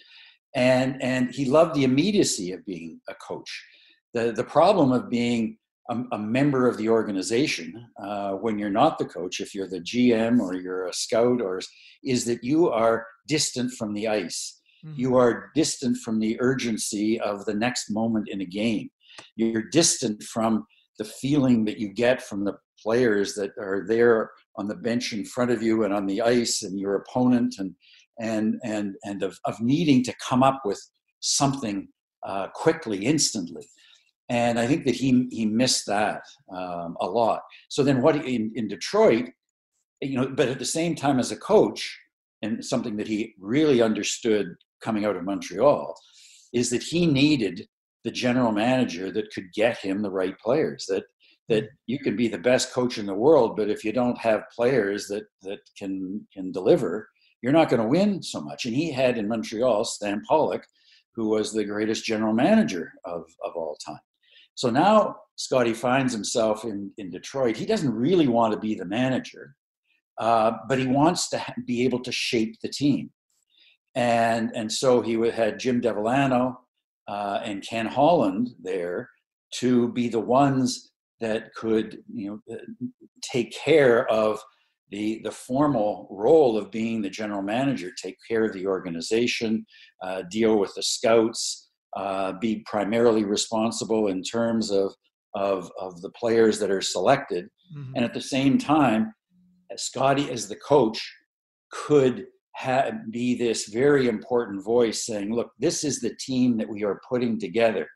and 0.55 1.01
and 1.01 1.31
he 1.31 1.45
loved 1.45 1.75
the 1.75 1.83
immediacy 1.83 2.51
of 2.51 2.65
being 2.65 2.99
a 3.09 3.15
coach. 3.15 3.65
The 4.13 4.31
the 4.31 4.43
problem 4.43 4.91
of 4.91 5.09
being 5.09 5.57
a, 5.89 5.97
a 6.13 6.19
member 6.19 6.67
of 6.67 6.77
the 6.77 6.89
organization 6.89 7.87
uh, 8.03 8.31
when 8.33 8.57
you're 8.59 8.69
not 8.69 8.97
the 8.97 9.05
coach 9.05 9.39
if 9.39 9.55
you're 9.55 9.67
the 9.67 9.79
gm 9.79 10.39
or 10.39 10.53
you're 10.53 10.85
a 10.85 10.93
scout 10.93 11.41
or 11.41 11.59
is 12.03 12.23
that 12.25 12.43
you 12.43 12.69
are 12.69 13.05
distant 13.27 13.71
from 13.73 13.93
the 13.93 14.07
ice. 14.07 14.57
Mm-hmm. 14.85 14.99
you 14.99 15.15
are 15.15 15.51
distant 15.53 15.97
from 15.97 16.19
the 16.19 16.37
urgency 16.41 17.19
of 17.19 17.45
the 17.45 17.53
next 17.53 17.91
moment 17.91 18.27
in 18.27 18.41
a 18.41 18.45
game. 18.45 18.89
You're 19.35 19.69
distant 19.69 20.23
from 20.23 20.65
the 20.97 21.05
feeling 21.05 21.65
that 21.65 21.77
you 21.77 21.89
get 21.93 22.19
from 22.19 22.45
the 22.45 22.55
players 22.81 23.35
that 23.35 23.51
are 23.59 23.85
there 23.87 24.31
on 24.55 24.67
the 24.67 24.75
bench 24.75 25.13
in 25.13 25.23
front 25.23 25.51
of 25.51 25.61
you 25.61 25.83
and 25.83 25.93
on 25.93 26.07
the 26.07 26.21
ice 26.21 26.63
and 26.63 26.79
your 26.79 26.95
opponent 26.95 27.55
and 27.59 27.75
and 28.19 28.59
and 28.63 28.95
and 29.03 29.23
of, 29.23 29.39
of 29.45 29.59
needing 29.61 30.03
to 30.03 30.13
come 30.27 30.43
up 30.43 30.61
with 30.65 30.81
something 31.19 31.87
uh, 32.25 32.47
quickly 32.53 33.05
instantly. 33.05 33.67
And 34.29 34.59
i 34.59 34.65
think 34.67 34.85
that 34.85 34.95
he 34.95 35.27
he 35.31 35.45
missed 35.45 35.85
that 35.87 36.21
um, 36.55 36.95
a 37.01 37.05
lot. 37.05 37.41
So 37.69 37.83
then 37.83 38.01
what 38.01 38.15
in, 38.15 38.51
in 38.55 38.67
detroit 38.67 39.29
you 40.01 40.17
know 40.17 40.27
but 40.27 40.49
at 40.49 40.59
the 40.59 40.65
same 40.65 40.95
time 40.95 41.19
as 41.19 41.31
a 41.31 41.37
coach 41.37 41.97
and 42.41 42.63
something 42.65 42.97
that 42.97 43.07
he 43.07 43.33
really 43.39 43.81
understood 43.81 44.55
coming 44.83 45.05
out 45.05 45.15
of 45.15 45.23
montreal 45.23 45.95
is 46.53 46.69
that 46.71 46.83
he 46.83 47.05
needed 47.05 47.67
the 48.03 48.11
general 48.11 48.51
manager 48.51 49.11
that 49.11 49.31
could 49.31 49.53
get 49.53 49.77
him 49.77 50.01
the 50.01 50.11
right 50.11 50.37
players 50.39 50.85
that 50.89 51.03
that 51.49 51.69
you 51.85 51.99
can 51.99 52.15
be 52.15 52.27
the 52.27 52.37
best 52.37 52.73
coach 52.73 52.97
in 52.97 53.05
the 53.05 53.13
world 53.13 53.55
but 53.55 53.69
if 53.69 53.83
you 53.85 53.93
don't 53.93 54.17
have 54.17 54.49
players 54.55 55.07
that 55.07 55.23
that 55.43 55.59
can 55.77 56.25
can 56.33 56.51
deliver 56.51 57.07
you're 57.41 57.53
not 57.53 57.69
going 57.69 57.81
to 57.81 57.87
win 57.87 58.21
so 58.21 58.41
much. 58.41 58.65
And 58.65 58.75
he 58.75 58.91
had 58.91 59.17
in 59.17 59.27
montreal 59.27 59.83
Stan 59.83 60.21
pollock 60.27 60.65
who 61.13 61.27
was 61.27 61.51
the 61.51 61.65
greatest 61.65 62.05
general 62.05 62.33
manager 62.33 62.93
of 63.05 63.23
of 63.45 63.55
all 63.55 63.77
time. 63.85 63.99
So 64.55 64.69
now 64.69 65.17
scotty 65.35 65.73
finds 65.73 66.13
himself 66.13 66.63
in 66.63 66.91
in 66.97 67.09
detroit. 67.09 67.57
He 67.57 67.65
doesn't 67.65 67.93
really 67.93 68.27
want 68.27 68.53
to 68.53 68.59
be 68.59 68.75
the 68.75 68.85
manager 68.85 69.55
uh, 70.21 70.51
but 70.67 70.77
he 70.77 70.85
wants 70.85 71.29
to 71.29 71.43
be 71.65 71.83
able 71.83 71.99
to 71.99 72.11
shape 72.11 72.55
the 72.61 72.69
team. 72.69 73.09
And 73.95 74.51
and 74.55 74.71
so 74.71 75.01
he 75.01 75.13
had 75.29 75.59
jim 75.59 75.81
devellano 75.81 76.55
uh, 77.07 77.41
and 77.43 77.65
Ken 77.67 77.87
Holland 77.87 78.51
there 78.61 79.09
to 79.55 79.91
be 79.91 80.07
the 80.07 80.19
ones 80.19 80.91
that 81.19 81.53
could 81.55 81.97
you 82.13 82.29
know 82.47 82.55
uh, 82.55 82.59
take 83.21 83.51
care 83.53 84.07
of 84.09 84.39
the 84.91 85.21
the 85.23 85.31
formal 85.31 86.07
role 86.11 86.57
of 86.57 86.69
being 86.69 87.01
the 87.01 87.09
general 87.09 87.41
manager, 87.41 87.91
take 88.01 88.17
care 88.27 88.45
of 88.45 88.53
the 88.53 88.67
organization, 88.67 89.65
uh, 90.03 90.23
deal 90.29 90.59
with 90.59 90.73
the 90.75 90.83
scouts, 90.83 91.69
uh, 91.95 92.33
be 92.33 92.63
primarily 92.65 93.23
responsible 93.23 94.07
in 94.07 94.21
terms 94.21 94.69
of 94.69 94.93
of 95.33 95.71
of 95.79 96.01
the 96.01 96.11
players 96.11 96.59
that 96.59 96.69
are 96.69 96.81
selected, 96.81 97.45
mm-hmm. 97.75 97.93
and 97.95 98.05
at 98.05 98.13
the 98.13 98.21
same 98.21 98.57
time, 98.57 99.13
Scotty 99.77 100.29
as 100.29 100.47
the 100.47 100.57
coach 100.57 101.01
could 101.71 102.25
have, 102.55 103.11
be 103.11 103.35
this 103.35 103.69
very 103.69 104.07
important 104.07 104.63
voice 104.63 105.05
saying, 105.05 105.33
look, 105.33 105.51
this 105.57 105.83
is 105.83 105.99
the 105.99 106.15
team 106.19 106.57
that 106.57 106.67
we 106.67 106.83
are 106.83 107.01
putting 107.07 107.39
together. 107.39 107.87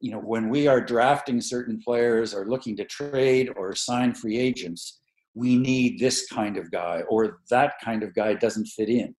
You 0.00 0.10
know, 0.10 0.18
when 0.18 0.48
we 0.48 0.66
are 0.66 0.80
drafting 0.80 1.40
certain 1.40 1.80
players 1.82 2.34
or 2.34 2.46
looking 2.46 2.76
to 2.76 2.84
trade 2.84 3.50
or 3.56 3.74
sign 3.74 4.14
free 4.14 4.36
agents, 4.36 5.00
we 5.34 5.56
need 5.56 5.98
this 5.98 6.26
kind 6.28 6.56
of 6.56 6.70
guy 6.70 7.02
or 7.08 7.40
that 7.50 7.74
kind 7.82 8.02
of 8.02 8.14
guy 8.14 8.34
doesn't 8.34 8.66
fit 8.66 8.88
in. 8.88 9.14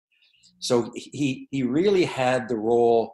So 0.59 0.91
he 0.95 1.47
he 1.51 1.63
really 1.63 2.05
had 2.05 2.47
the 2.47 2.55
role 2.55 3.13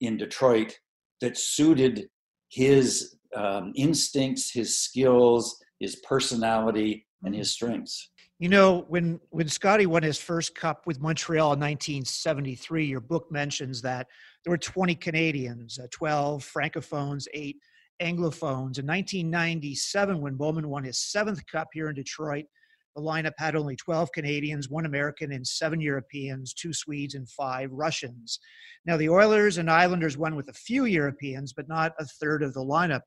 in 0.00 0.16
Detroit 0.16 0.76
that 1.20 1.38
suited 1.38 2.08
his 2.50 3.16
um, 3.34 3.72
instincts, 3.76 4.52
his 4.52 4.78
skills, 4.78 5.56
his 5.80 5.96
personality, 5.96 7.06
and 7.22 7.34
his 7.34 7.50
strengths. 7.50 8.10
You 8.38 8.48
know, 8.48 8.84
when 8.88 9.20
when 9.30 9.48
Scotty 9.48 9.86
won 9.86 10.02
his 10.02 10.18
first 10.18 10.54
cup 10.56 10.86
with 10.86 11.00
Montreal 11.00 11.52
in 11.52 11.60
1973, 11.60 12.84
your 12.84 13.00
book 13.00 13.30
mentions 13.30 13.80
that 13.82 14.08
there 14.44 14.50
were 14.50 14.58
20 14.58 14.96
Canadians, 14.96 15.78
uh, 15.78 15.86
12 15.92 16.44
francophones, 16.44 17.26
eight 17.34 17.58
anglophones. 18.00 18.78
In 18.78 18.86
1997, 18.86 20.20
when 20.20 20.34
Bowman 20.34 20.68
won 20.68 20.84
his 20.84 20.98
seventh 20.98 21.44
cup 21.46 21.68
here 21.72 21.88
in 21.88 21.94
Detroit, 21.94 22.46
the 22.94 23.02
lineup 23.02 23.32
had 23.38 23.56
only 23.56 23.74
12 23.76 24.12
Canadians, 24.12 24.68
one 24.68 24.84
American, 24.84 25.32
and 25.32 25.46
seven 25.46 25.80
Europeans, 25.80 26.52
two 26.52 26.72
Swedes, 26.72 27.14
and 27.14 27.28
five 27.28 27.70
Russians. 27.72 28.38
Now, 28.84 28.96
the 28.96 29.08
Oilers 29.08 29.58
and 29.58 29.70
Islanders 29.70 30.18
won 30.18 30.36
with 30.36 30.48
a 30.48 30.52
few 30.52 30.84
Europeans, 30.84 31.52
but 31.52 31.68
not 31.68 31.92
a 31.98 32.04
third 32.04 32.42
of 32.42 32.52
the 32.52 32.64
lineup. 32.64 33.00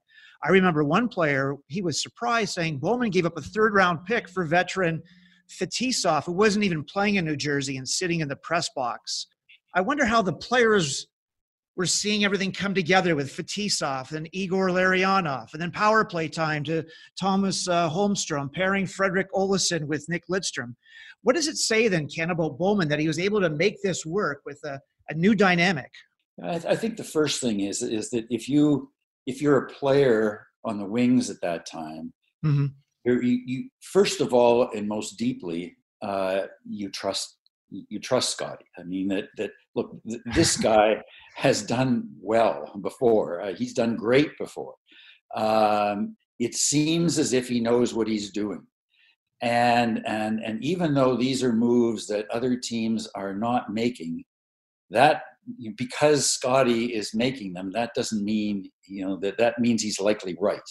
I 0.43 0.49
remember 0.49 0.83
one 0.83 1.07
player, 1.07 1.55
he 1.67 1.81
was 1.81 2.01
surprised 2.01 2.53
saying 2.53 2.79
Bowman 2.79 3.11
gave 3.11 3.25
up 3.25 3.37
a 3.37 3.41
third 3.41 3.73
round 3.73 4.05
pick 4.05 4.27
for 4.27 4.43
veteran 4.45 5.01
Fetisov, 5.49 6.25
who 6.25 6.31
wasn't 6.31 6.65
even 6.65 6.83
playing 6.83 7.15
in 7.15 7.25
New 7.25 7.35
Jersey 7.35 7.77
and 7.77 7.87
sitting 7.87 8.21
in 8.21 8.27
the 8.27 8.35
press 8.37 8.69
box. 8.75 9.27
I 9.75 9.81
wonder 9.81 10.05
how 10.05 10.21
the 10.21 10.33
players 10.33 11.07
we're 11.75 11.85
seeing 11.85 12.23
everything 12.23 12.51
come 12.51 12.73
together 12.73 13.15
with 13.15 13.31
Fetisov 13.31 14.13
and 14.13 14.29
Igor 14.31 14.69
Larionov, 14.69 15.51
and 15.53 15.61
then 15.61 15.71
power 15.71 16.05
play 16.05 16.27
time 16.27 16.63
to 16.65 16.83
Thomas 17.19 17.67
uh, 17.67 17.89
Holmstrom 17.89 18.51
pairing 18.53 18.85
Fredrik 18.85 19.27
Olausson 19.33 19.85
with 19.85 20.05
Nick 20.07 20.23
Lidstrom. 20.29 20.75
What 21.23 21.35
does 21.35 21.47
it 21.47 21.57
say 21.57 21.87
then, 21.87 22.07
Ken, 22.07 22.29
about 22.29 22.57
Bowman 22.57 22.87
that 22.89 22.99
he 22.99 23.07
was 23.07 23.19
able 23.19 23.41
to 23.41 23.49
make 23.49 23.81
this 23.81 24.05
work 24.05 24.41
with 24.45 24.59
a, 24.63 24.79
a 25.09 25.13
new 25.15 25.35
dynamic? 25.35 25.91
I, 26.41 26.51
th- 26.51 26.65
I, 26.65 26.75
think 26.75 26.97
the 26.97 27.03
first 27.03 27.41
thing 27.41 27.61
is 27.61 27.81
is 27.81 28.09
that 28.09 28.25
if 28.29 28.49
you 28.49 28.91
if 29.25 29.41
you're 29.41 29.65
a 29.65 29.69
player 29.69 30.47
on 30.63 30.77
the 30.77 30.85
wings 30.85 31.29
at 31.29 31.41
that 31.41 31.65
time, 31.65 32.13
mm-hmm. 32.45 32.65
you, 33.05 33.41
you, 33.45 33.69
first 33.81 34.19
of 34.19 34.33
all 34.33 34.69
and 34.71 34.87
most 34.87 35.17
deeply 35.17 35.77
uh, 36.01 36.43
you 36.65 36.89
trust 36.89 37.37
you 37.69 37.99
trust 37.99 38.31
Scotty. 38.31 38.65
I 38.77 38.83
mean 38.83 39.07
that 39.09 39.25
that 39.37 39.51
look 39.75 39.91
th- 40.07 40.21
this 40.33 40.57
guy 40.57 41.01
has 41.35 41.61
done 41.61 42.09
well 42.19 42.71
before. 42.81 43.41
Uh, 43.41 43.53
he's 43.55 43.73
done 43.73 43.95
great 43.95 44.31
before. 44.37 44.75
Um, 45.35 46.15
it 46.39 46.55
seems 46.55 47.19
as 47.19 47.33
if 47.33 47.47
he 47.47 47.59
knows 47.59 47.93
what 47.93 48.07
he's 48.07 48.31
doing. 48.31 48.65
And 49.41 50.01
and 50.07 50.39
and 50.39 50.63
even 50.63 50.93
though 50.93 51.15
these 51.15 51.43
are 51.43 51.53
moves 51.53 52.07
that 52.07 52.29
other 52.31 52.55
teams 52.55 53.07
are 53.15 53.35
not 53.35 53.73
making, 53.73 54.23
that 54.89 55.23
because 55.77 56.29
Scotty 56.29 56.85
is 56.93 57.13
making 57.13 57.53
them, 57.53 57.71
that 57.73 57.91
doesn't 57.95 58.23
mean 58.23 58.71
you 58.87 59.05
know 59.05 59.17
that 59.17 59.37
that 59.37 59.59
means 59.59 59.83
he's 59.83 59.99
likely 59.99 60.35
right. 60.39 60.67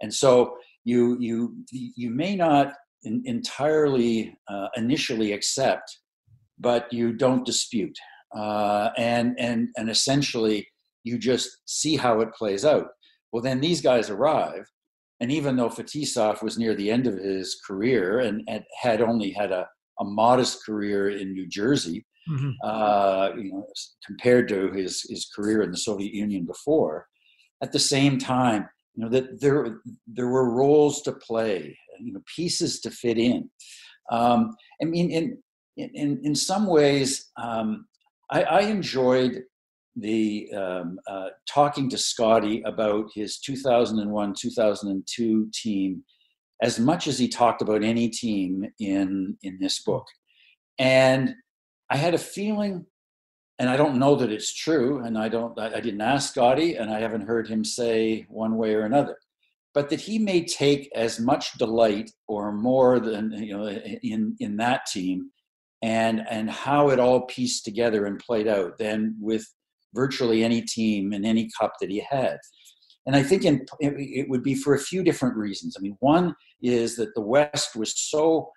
And 0.00 0.12
so 0.12 0.56
you 0.84 1.18
you 1.20 1.54
you 1.70 2.10
may 2.10 2.34
not 2.34 2.72
in, 3.04 3.22
entirely 3.26 4.36
uh, 4.48 4.68
initially 4.76 5.32
accept, 5.32 5.98
but 6.58 6.92
you 6.92 7.12
don't 7.12 7.44
dispute, 7.44 7.96
uh, 8.36 8.90
and 8.96 9.34
and 9.38 9.68
and 9.76 9.90
essentially 9.90 10.66
you 11.04 11.18
just 11.18 11.48
see 11.66 11.96
how 11.96 12.20
it 12.20 12.32
plays 12.32 12.64
out. 12.64 12.88
Well, 13.32 13.42
then 13.42 13.60
these 13.60 13.80
guys 13.80 14.10
arrive, 14.10 14.66
and 15.20 15.30
even 15.30 15.56
though 15.56 15.68
Fetisov 15.68 16.42
was 16.42 16.58
near 16.58 16.74
the 16.74 16.90
end 16.90 17.06
of 17.06 17.14
his 17.14 17.60
career 17.66 18.20
and, 18.20 18.42
and 18.48 18.62
had 18.80 19.00
only 19.00 19.30
had 19.30 19.52
a, 19.52 19.66
a 20.00 20.04
modest 20.04 20.64
career 20.66 21.10
in 21.10 21.32
New 21.32 21.46
Jersey, 21.46 22.04
mm-hmm. 22.28 22.50
uh, 22.64 23.30
you 23.36 23.52
know, 23.52 23.66
compared 24.04 24.48
to 24.48 24.70
his, 24.72 25.02
his 25.08 25.30
career 25.34 25.62
in 25.62 25.70
the 25.70 25.76
Soviet 25.78 26.12
Union 26.12 26.44
before. 26.44 27.06
At 27.62 27.72
the 27.72 27.78
same 27.78 28.18
time, 28.18 28.68
you 28.94 29.04
know 29.04 29.10
that 29.10 29.40
there 29.40 29.80
there 30.06 30.28
were 30.28 30.50
roles 30.50 31.00
to 31.02 31.12
play, 31.12 31.78
you 32.00 32.12
know, 32.12 32.20
pieces 32.36 32.80
to 32.80 32.90
fit 32.90 33.16
in. 33.16 33.48
Um, 34.10 34.54
I 34.82 34.86
mean, 34.86 35.10
in 35.10 35.38
in 35.76 36.20
in 36.22 36.34
some 36.34 36.66
ways, 36.66 37.30
um, 37.40 37.86
I, 38.32 38.42
I, 38.42 38.60
enjoyed 38.62 39.42
the 39.94 40.50
um, 40.54 40.98
uh, 41.06 41.28
talking 41.46 41.90
to 41.90 41.98
Scotty 41.98 42.62
about 42.62 43.10
his 43.14 43.38
2001 43.38 44.34
2002 44.40 45.50
team 45.52 46.02
as 46.62 46.80
much 46.80 47.06
as 47.08 47.18
he 47.18 47.28
talked 47.28 47.60
about 47.60 47.84
any 47.84 48.08
team 48.08 48.64
in 48.80 49.36
in 49.42 49.58
this 49.60 49.82
book, 49.82 50.06
and 50.78 51.34
I 51.90 51.96
had 51.96 52.14
a 52.14 52.18
feeling, 52.18 52.86
and 53.58 53.68
I 53.68 53.76
don't 53.76 53.98
know 53.98 54.14
that 54.16 54.32
it's 54.32 54.54
true, 54.54 55.04
and 55.04 55.18
I 55.18 55.28
don't, 55.28 55.58
I, 55.58 55.74
I 55.74 55.80
didn't 55.80 56.00
ask 56.00 56.30
Scotty, 56.30 56.76
and 56.76 56.90
I 56.90 57.00
haven't 57.00 57.26
heard 57.26 57.48
him 57.48 57.64
say 57.64 58.24
one 58.30 58.56
way 58.56 58.74
or 58.74 58.86
another, 58.86 59.18
but 59.74 59.90
that 59.90 60.00
he 60.00 60.18
may 60.18 60.44
take 60.44 60.90
as 60.94 61.20
much 61.20 61.58
delight 61.58 62.10
or 62.28 62.50
more 62.52 62.98
than 62.98 63.32
you 63.32 63.56
know 63.56 63.66
in 63.68 64.36
in 64.40 64.56
that 64.56 64.86
team, 64.86 65.30
and 65.82 66.22
and 66.30 66.50
how 66.50 66.90
it 66.90 67.00
all 67.00 67.22
pieced 67.22 67.64
together 67.64 68.06
and 68.06 68.18
played 68.18 68.48
out 68.48 68.78
than 68.78 69.16
with 69.20 69.44
virtually 69.94 70.42
any 70.44 70.62
team 70.62 71.12
in 71.12 71.24
any 71.24 71.50
cup 71.60 71.74
that 71.80 71.90
he 71.90 72.04
had. 72.08 72.38
And 73.04 73.16
I 73.16 73.22
think 73.22 73.44
in, 73.44 73.66
it 73.80 74.28
would 74.28 74.44
be 74.44 74.54
for 74.54 74.74
a 74.74 74.78
few 74.78 75.02
different 75.02 75.36
reasons. 75.36 75.76
I 75.76 75.80
mean, 75.82 75.96
one 75.98 76.34
is 76.62 76.94
that 76.96 77.14
the 77.14 77.20
West 77.20 77.74
was 77.74 77.98
so 77.98 78.48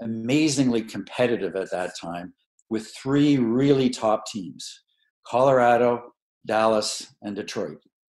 amazingly 0.00 0.82
competitive 0.82 1.54
at 1.54 1.70
that 1.70 1.92
time 2.00 2.32
with 2.70 2.94
three 2.94 3.36
really 3.36 3.90
top 3.90 4.24
teams 4.26 4.82
Colorado, 5.26 6.02
Dallas, 6.46 7.14
and 7.22 7.36
Detroit. 7.36 7.78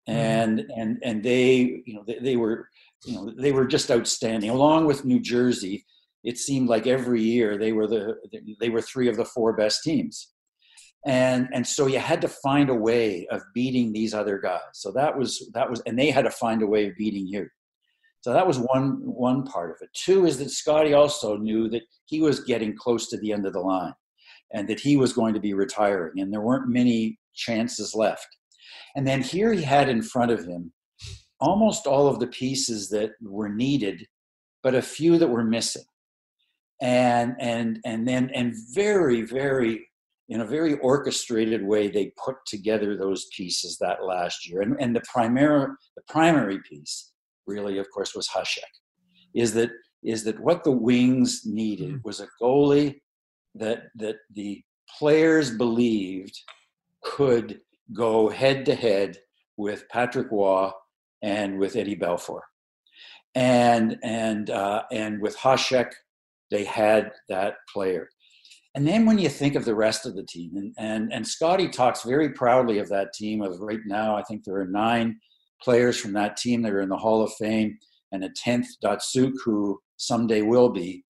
Mm-hmm. 0.08 0.18
And 0.18 0.64
and 0.76 0.98
and 1.02 1.22
they, 1.22 1.82
you 1.86 1.94
know, 1.94 2.04
they, 2.06 2.18
they 2.18 2.36
were, 2.36 2.68
you 3.06 3.14
know, 3.14 3.32
they 3.38 3.52
were 3.52 3.66
just 3.66 3.90
outstanding. 3.90 4.50
Along 4.50 4.84
with 4.84 5.06
New 5.06 5.20
Jersey, 5.20 5.86
it 6.24 6.38
seemed 6.38 6.68
like 6.68 6.86
every 6.86 7.22
year 7.22 7.58
they 7.58 7.72
were 7.72 7.86
the 7.86 8.16
they 8.60 8.68
were 8.68 8.82
three 8.82 9.08
of 9.08 9.16
the 9.16 9.24
four 9.24 9.54
best 9.54 9.82
teams. 9.82 10.32
And 11.06 11.48
and 11.52 11.66
so 11.66 11.86
you 11.86 11.98
had 11.98 12.20
to 12.20 12.28
find 12.28 12.68
a 12.68 12.74
way 12.74 13.26
of 13.30 13.42
beating 13.54 13.92
these 13.92 14.12
other 14.12 14.38
guys. 14.38 14.60
So 14.74 14.92
that 14.92 15.16
was 15.16 15.50
that 15.54 15.70
was 15.70 15.80
and 15.86 15.98
they 15.98 16.10
had 16.10 16.24
to 16.24 16.30
find 16.30 16.62
a 16.62 16.66
way 16.66 16.88
of 16.88 16.96
beating 16.96 17.26
you. 17.26 17.46
So 18.20 18.34
that 18.34 18.46
was 18.46 18.58
one 18.58 19.00
one 19.04 19.44
part 19.44 19.70
of 19.70 19.76
it. 19.80 19.88
Two 19.94 20.26
is 20.26 20.38
that 20.38 20.50
Scotty 20.50 20.92
also 20.92 21.36
knew 21.36 21.70
that 21.70 21.82
he 22.04 22.20
was 22.20 22.40
getting 22.40 22.76
close 22.76 23.08
to 23.08 23.18
the 23.18 23.32
end 23.32 23.46
of 23.46 23.54
the 23.54 23.60
line 23.60 23.94
and 24.52 24.68
that 24.68 24.80
he 24.80 24.96
was 24.96 25.12
going 25.12 25.32
to 25.32 25.40
be 25.40 25.54
retiring, 25.54 26.20
and 26.20 26.32
there 26.32 26.40
weren't 26.40 26.68
many 26.68 27.18
chances 27.34 27.94
left. 27.94 28.26
And 28.96 29.06
then 29.06 29.22
here 29.22 29.52
he 29.52 29.62
had 29.62 29.88
in 29.88 30.02
front 30.02 30.32
of 30.32 30.44
him 30.44 30.72
almost 31.40 31.86
all 31.86 32.06
of 32.06 32.18
the 32.18 32.26
pieces 32.26 32.90
that 32.90 33.12
were 33.22 33.48
needed, 33.48 34.06
but 34.62 34.74
a 34.74 34.82
few 34.82 35.16
that 35.18 35.28
were 35.28 35.44
missing. 35.44 35.84
And 36.80 37.34
and 37.38 37.78
and 37.84 38.08
then 38.08 38.30
and 38.34 38.54
very 38.72 39.22
very 39.22 39.86
in 40.28 40.40
a 40.40 40.46
very 40.46 40.74
orchestrated 40.78 41.62
way 41.64 41.88
they 41.88 42.12
put 42.24 42.36
together 42.46 42.96
those 42.96 43.26
pieces 43.36 43.76
that 43.78 44.04
last 44.04 44.48
year. 44.48 44.62
And 44.62 44.76
and 44.80 44.94
the 44.94 45.02
primary 45.12 45.72
the 45.96 46.02
primary 46.08 46.60
piece 46.68 47.12
really 47.46 47.78
of 47.78 47.90
course 47.90 48.14
was 48.14 48.28
Hasek. 48.28 48.72
Is 49.34 49.52
that 49.54 49.70
is 50.02 50.24
that 50.24 50.40
what 50.40 50.64
the 50.64 50.72
Wings 50.72 51.42
needed 51.44 51.94
mm. 51.94 52.04
was 52.04 52.20
a 52.20 52.28
goalie 52.40 53.00
that 53.54 53.84
that 53.96 54.16
the 54.34 54.62
players 54.98 55.50
believed 55.50 56.36
could 57.02 57.60
go 57.92 58.28
head 58.28 58.64
to 58.66 58.74
head 58.74 59.18
with 59.56 59.88
Patrick 59.88 60.30
Roy 60.30 60.70
and 61.22 61.58
with 61.58 61.76
Eddie 61.76 61.96
Belfour, 61.96 62.40
and 63.34 63.98
and 64.02 64.50
uh, 64.50 64.84
and 64.90 65.20
with 65.20 65.36
Hasek, 65.36 65.90
they 66.50 66.64
had 66.64 67.12
that 67.28 67.54
player. 67.72 68.08
And 68.74 68.86
then 68.86 69.04
when 69.04 69.18
you 69.18 69.28
think 69.28 69.56
of 69.56 69.64
the 69.64 69.74
rest 69.74 70.06
of 70.06 70.14
the 70.14 70.24
team, 70.24 70.52
and, 70.56 70.74
and, 70.78 71.12
and 71.12 71.26
Scotty 71.26 71.68
talks 71.68 72.02
very 72.02 72.30
proudly 72.30 72.78
of 72.78 72.88
that 72.90 73.12
team 73.12 73.42
of 73.42 73.60
right 73.60 73.80
now, 73.86 74.16
I 74.16 74.22
think 74.22 74.44
there 74.44 74.60
are 74.60 74.66
nine 74.66 75.18
players 75.62 75.98
from 75.98 76.12
that 76.12 76.36
team 76.36 76.62
that 76.62 76.72
are 76.72 76.80
in 76.80 76.88
the 76.88 76.96
Hall 76.96 77.22
of 77.22 77.32
Fame, 77.34 77.76
and 78.12 78.24
a 78.24 78.30
tenth 78.30 78.68
Datsyuk, 78.84 79.32
who 79.44 79.78
someday 79.96 80.42
will 80.42 80.68
be. 80.68 81.04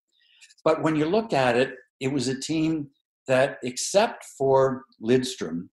But 0.64 0.82
when 0.82 0.96
you 0.96 1.06
look 1.06 1.32
at 1.32 1.56
it, 1.56 1.74
it 2.00 2.12
was 2.12 2.28
a 2.28 2.40
team 2.40 2.88
that, 3.26 3.58
except 3.62 4.24
for 4.36 4.84
Lidstrom, 5.02 5.68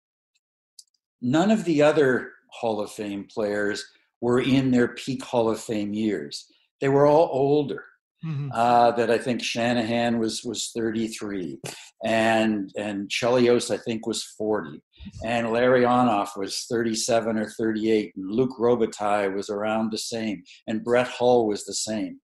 none 1.21 1.51
of 1.51 1.65
the 1.65 1.82
other 1.82 2.32
Hall 2.51 2.80
of 2.82 2.91
Fame 2.91 3.28
players 3.34 3.86
were 4.21 4.39
in 4.39 4.71
their 4.71 4.89
peak 4.89 5.23
Hall 5.23 5.49
of 5.49 5.60
Fame 5.60 5.93
years. 5.93 6.45
They 6.82 6.89
were 6.89 7.06
all 7.06 7.30
older. 7.32 7.84
Mm-hmm. 8.25 8.49
Uh, 8.53 8.91
that 8.91 9.11
I 9.11 9.17
think 9.17 9.43
Shanahan 9.43 10.17
was 10.17 10.43
was 10.43 10.71
33, 10.75 11.59
and 12.03 12.71
and 12.75 13.07
Chelios 13.07 13.69
I 13.69 13.77
think 13.77 14.07
was 14.07 14.23
40, 14.38 14.81
and 15.23 15.47
Larionov 15.47 16.29
was 16.35 16.65
37 16.69 17.38
or 17.38 17.49
38, 17.49 18.13
and 18.15 18.31
Luc 18.31 18.57
Robitaille 18.59 19.35
was 19.35 19.49
around 19.49 19.91
the 19.91 19.99
same, 19.99 20.41
and 20.65 20.83
Brett 20.83 21.07
Hull 21.07 21.45
was 21.45 21.65
the 21.65 21.75
same, 21.75 22.19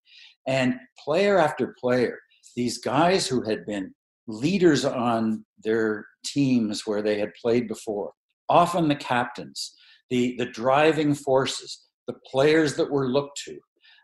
and 0.48 0.76
player 1.06 1.38
after 1.38 1.76
player 1.80 2.18
these 2.56 2.78
guys 2.78 3.28
who 3.28 3.42
had 3.42 3.66
been 3.66 3.94
leaders 4.28 4.86
on 4.86 5.46
their 5.64 6.06
teams 6.24 6.86
where 6.86 7.02
they 7.02 7.20
had 7.20 7.34
played 7.42 7.68
before, 7.68 8.12
often 8.50 8.88
the 8.88 8.96
captains, 8.96 9.74
the, 10.10 10.36
the 10.38 10.46
driving 10.46 11.14
forces, 11.14 11.88
the 12.08 12.16
players 12.26 12.76
that 12.76 12.92
were 12.92 13.08
looked 13.08 13.40
to, 13.46 13.58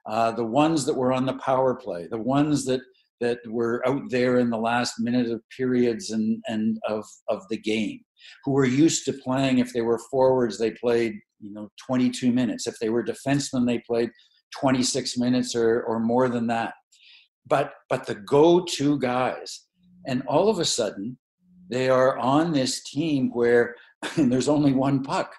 uh, 0.10 0.32
the 0.32 0.46
ones 0.46 0.86
that 0.86 0.96
were 0.96 1.12
on 1.14 1.26
the 1.26 1.38
power 1.38 1.76
play, 1.76 2.08
the 2.10 2.22
ones 2.22 2.66
that 2.66 2.82
that 3.20 3.40
were 3.48 3.82
out 3.88 4.04
there 4.10 4.38
in 4.38 4.52
the 4.52 4.58
last 4.58 4.94
minute 5.00 5.32
of 5.32 5.42
periods 5.56 6.12
and, 6.12 6.40
and 6.48 6.78
of, 6.88 7.04
of 7.30 7.42
the 7.50 7.58
game, 7.58 8.00
who 8.44 8.52
were 8.52 8.64
used 8.64 9.06
to 9.06 9.12
playing. 9.12 9.58
If 9.58 9.74
they 9.74 9.82
were 9.82 10.00
forwards, 10.12 10.60
they 10.60 10.72
played 10.72 11.14
you 11.40 11.52
know 11.54 11.70
22 11.88 12.32
minutes. 12.32 12.68
If 12.68 12.78
they 12.80 12.90
were 12.90 13.04
defensemen, 13.04 13.66
they 13.66 13.82
played 13.88 14.12
26 14.60 15.18
minutes 15.18 15.56
or, 15.56 15.82
or 15.82 16.00
more 16.00 16.30
than 16.30 16.48
that 16.48 16.74
but 17.48 17.74
but 17.90 18.06
the 18.06 18.16
go-to 18.16 19.00
guys 19.00 19.66
and 20.08 20.22
all 20.28 20.50
of 20.50 20.60
a 20.60 20.66
sudden 20.66 21.18
they 21.70 21.90
are 21.90 22.18
on 22.18 22.52
this 22.52 22.84
team 22.84 23.30
where 23.34 23.76
there's 24.18 24.50
only 24.50 24.74
one 24.74 25.04
puck 25.04 25.34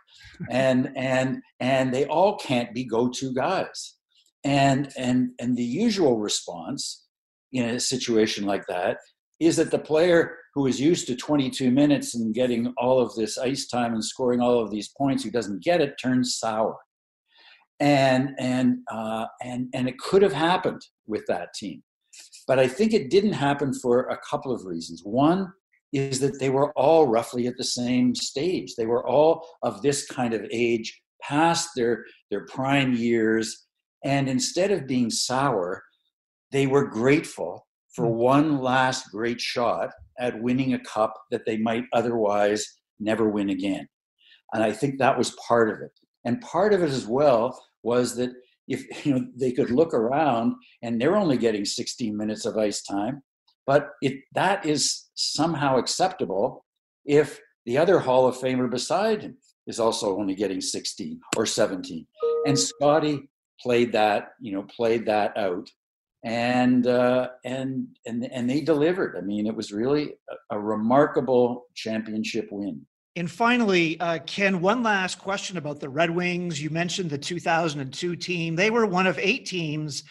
and 0.51 0.91
and 0.97 1.41
and 1.61 1.93
they 1.93 2.07
all 2.07 2.37
can't 2.37 2.75
be 2.75 2.85
go-to 2.85 3.33
guys 3.35 3.97
and 4.45 4.93
and 4.97 5.31
and 5.41 5.57
the 5.57 5.65
usual 5.65 6.19
response 6.19 7.07
in 7.53 7.65
a 7.71 7.81
situation 7.81 8.45
like 8.45 8.67
that 8.69 8.99
is 9.41 9.57
that 9.57 9.71
the 9.71 9.79
player 9.79 10.37
who 10.55 10.67
is 10.67 10.81
used 10.81 11.07
to 11.07 11.15
22 11.15 11.71
minutes 11.71 12.15
and 12.15 12.35
getting 12.35 12.73
all 12.77 13.01
of 13.01 13.15
this 13.15 13.39
ice 13.39 13.69
time 13.69 13.95
and 13.95 14.05
scoring 14.05 14.41
all 14.41 14.59
of 14.61 14.71
these 14.71 14.91
points 14.99 15.23
who 15.23 15.31
doesn't 15.31 15.63
get 15.63 15.81
it 15.81 15.95
turns 16.03 16.37
sour. 16.39 16.77
And 17.81 18.31
and 18.39 18.79
uh, 18.91 19.27
and 19.41 19.69
and 19.73 19.89
it 19.89 19.99
could 19.99 20.23
have 20.23 20.33
happened 20.33 20.83
with 21.07 21.25
that 21.29 21.55
team. 21.55 21.83
But 22.49 22.59
i 22.59 22.67
think 22.67 22.93
it 22.93 23.11
didn't 23.11 23.35
happen 23.35 23.73
for 23.73 24.09
a 24.09 24.19
couple 24.29 24.53
of 24.53 24.65
reasons. 24.65 25.03
One 25.05 25.53
is 25.93 26.19
that 26.21 26.41
they 26.41 26.51
were 26.51 26.73
all 26.73 27.07
roughly 27.07 27.47
at 27.47 27.57
the 27.57 27.65
same 27.65 28.15
stage. 28.17 28.75
They 28.75 28.87
were 28.87 29.07
all 29.07 29.47
of 29.63 29.81
this 29.81 30.07
kind 30.07 30.35
of 30.35 30.45
age 30.51 31.01
past 31.23 31.71
their 31.77 32.05
their 32.31 32.47
prime 32.47 32.95
years 32.95 33.68
and 34.05 34.29
instead 34.29 34.71
of 34.71 34.87
being 34.87 35.11
sour 35.11 35.83
they 36.51 36.67
were 36.67 36.87
grateful 36.87 37.67
for 37.95 38.07
hmm. 38.07 38.15
one 38.15 38.59
last 38.61 39.11
great 39.11 39.41
shot 39.41 39.91
at 40.19 40.41
winning 40.41 40.75
a 40.75 40.81
cup 40.81 41.15
that 41.31 41.45
they 41.47 41.57
might 41.57 41.85
otherwise 41.93 42.67
never 43.01 43.29
win 43.29 43.51
again. 43.51 43.87
And 44.53 44.63
i 44.63 44.73
think 44.73 44.99
that 44.99 45.19
was 45.19 45.37
part 45.47 45.71
of 45.71 45.81
it. 45.81 45.93
And 46.25 46.41
part 46.41 46.73
of 46.73 46.83
it 46.83 46.91
as 46.91 47.07
well 47.07 47.61
was 47.83 48.17
that 48.17 48.31
if 48.69 48.85
you 49.07 49.15
know 49.15 49.25
they 49.37 49.53
could 49.53 49.71
look 49.71 49.95
around 49.95 50.55
and 50.83 51.01
they're 51.01 51.17
only 51.17 51.39
getting 51.39 51.65
16 51.65 52.17
minutes 52.17 52.45
of 52.45 52.57
ice 52.57 52.83
time 52.83 53.23
but 53.67 53.91
it 54.03 54.15
that 54.35 54.65
is 54.65 55.09
somehow 55.15 55.79
acceptable 55.79 56.65
if 57.05 57.41
the 57.67 57.77
other 57.77 57.99
hall 57.99 58.27
of 58.27 58.37
famer 58.37 58.71
beside 58.71 59.23
him 59.23 59.37
is 59.67 59.81
also 59.81 60.19
only 60.19 60.35
getting 60.35 60.61
16 60.61 61.21
or 61.37 61.47
17 61.47 62.07
and 62.47 62.59
scotty 62.59 63.29
played 63.61 63.93
that 63.93 64.31
you 64.41 64.53
know 64.53 64.63
played 64.63 65.07
that 65.07 65.37
out 65.37 65.69
and 66.25 66.87
uh, 66.87 67.29
and 67.45 67.87
and 68.07 68.25
and 68.33 68.51
they 68.51 68.61
delivered 68.61 69.17
i 69.17 69.21
mean 69.21 69.47
it 69.47 69.55
was 69.55 69.73
really 69.73 70.15
a, 70.31 70.57
a 70.57 70.59
remarkable 70.59 71.67
championship 71.75 72.49
win 72.51 72.85
and 73.19 73.29
finally, 73.29 73.99
uh, 73.99 74.21
Ken, 74.27 74.61
one 74.61 74.85
last 74.85 75.19
question 75.19 75.57
about 75.57 75.81
the 75.81 75.89
Red 75.89 76.09
Wings. 76.09 76.63
You 76.63 76.71
mentioned 76.71 77.11
the 77.11 77.19
2002 77.19 78.15
team. 78.15 78.55
They 78.55 78.71
were 78.71 78.87
one 78.87 79.09
of 79.09 79.19
eight 79.19 79.45
teams 79.45 80.05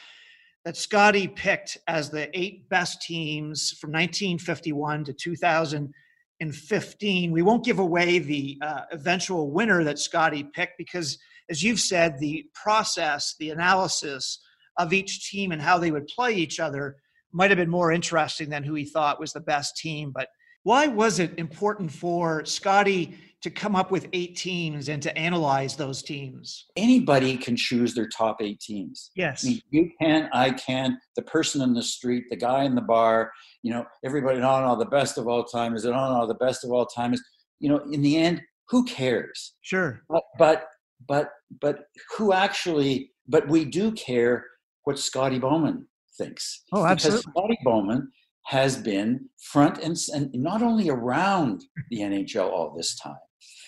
that 0.66 0.76
Scotty 0.76 1.30
picked 1.30 1.78
as 1.88 2.10
the 2.10 2.30
eight 2.38 2.68
best 2.68 3.02
teams 3.02 3.72
from 3.80 3.94
1951 3.94 5.06
to 5.06 5.14
2015. 5.14 7.32
We 7.32 7.42
won't 7.42 7.64
give 7.64 7.80
away 7.80 8.20
the 8.20 8.58
uh, 8.62 8.82
eventual 8.92 9.52
winner 9.52 9.86
that 9.86 10.00
Scotty 10.00 10.44
picked 10.44 10.78
because, 10.78 11.18
as 11.50 11.64
you've 11.64 11.80
said, 11.80 12.20
the 12.20 12.46
process, 12.54 13.36
the 13.40 13.52
analysis 13.52 14.40
of 14.78 14.94
each 14.94 15.30
team 15.30 15.52
and 15.52 15.62
how 15.62 15.78
they 15.78 15.92
would 15.92 16.08
play 16.08 16.34
each 16.34 16.60
other 16.60 16.98
might 17.34 17.50
have 17.50 17.58
been 17.58 17.70
more 17.70 17.92
interesting 17.92 18.50
than 18.50 18.64
who 18.64 18.74
he 18.74 18.86
thought 18.86 19.20
was 19.20 19.34
the 19.34 19.40
best 19.42 19.78
team. 19.78 20.12
But 20.14 20.28
why 20.64 20.88
was 20.88 21.20
it 21.20 21.38
important 21.38 21.92
for 21.92 22.44
Scotty 22.46 23.18
to 23.42 23.50
come 23.50 23.76
up 23.76 23.92
with 23.92 24.08
eight 24.14 24.36
teams 24.36 24.90
and 24.90 25.02
to 25.04 25.16
analyze 25.18 25.76
those 25.76 26.02
teams? 26.02 26.66
Anybody 26.76 27.38
can 27.38 27.56
choose 27.56 27.94
their 27.94 28.08
top 28.08 28.42
eight 28.42 28.60
teams. 28.60 29.12
Yes. 29.16 29.46
I 29.46 29.50
mean, 29.50 29.62
you 29.70 29.92
can, 30.02 30.30
I 30.34 30.52
can, 30.52 30.98
the 31.16 31.22
person 31.22 31.62
in 31.62 31.74
the 31.74 31.84
street, 31.84 32.26
the 32.30 32.36
guy 32.36 32.64
in 32.64 32.76
the 32.76 32.82
bar, 32.82 33.32
you 33.64 33.72
know, 33.72 33.86
everybody, 34.04 34.40
no, 34.40 34.66
no, 34.66 34.78
the 34.78 34.86
best 34.86 35.18
of 35.18 35.28
all 35.28 35.44
time 35.44 35.76
is, 35.76 35.86
it, 35.86 35.92
no, 35.92 36.20
no, 36.20 36.28
the 36.28 36.36
best 36.36 36.66
of 36.66 36.72
all 36.72 36.86
time 36.86 37.14
is, 37.14 37.24
you 37.60 37.70
know, 37.70 37.80
in 37.92 38.02
the 38.02 38.18
end, 38.18 38.42
who 38.70 38.84
cares? 38.86 39.56
Sure. 39.62 40.02
But, 40.10 40.24
but, 40.38 40.66
but, 41.08 41.30
but 41.62 41.86
who 42.18 42.34
actually, 42.34 43.12
but 43.28 43.48
we 43.48 43.66
do 43.66 43.92
care 43.92 44.46
what 44.84 44.98
Scotty 44.98 45.40
Bowman 45.40 45.88
thinks. 46.18 46.64
Oh, 46.74 46.86
absolutely. 46.86 47.24
Because 47.24 47.32
Scotty 47.34 47.58
Bowman 47.64 48.12
has 48.46 48.78
been 48.78 49.30
front 49.52 49.78
and, 49.80 49.98
and 50.14 50.30
not 50.34 50.62
only 50.62 50.90
around 50.90 51.66
the 51.92 52.00
NHL 52.00 52.50
all 52.50 52.74
this 52.76 52.96
time, 52.96 53.16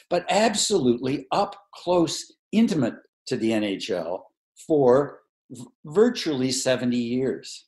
but 0.10 0.26
absolutely 0.30 1.28
up 1.32 1.56
close, 1.76 2.34
intimate 2.52 2.96
to 3.28 3.38
the 3.38 3.52
NHL 3.52 4.22
for 4.66 5.20
v- 5.52 5.66
virtually 5.86 6.52
70 6.52 6.98
years. 6.98 7.66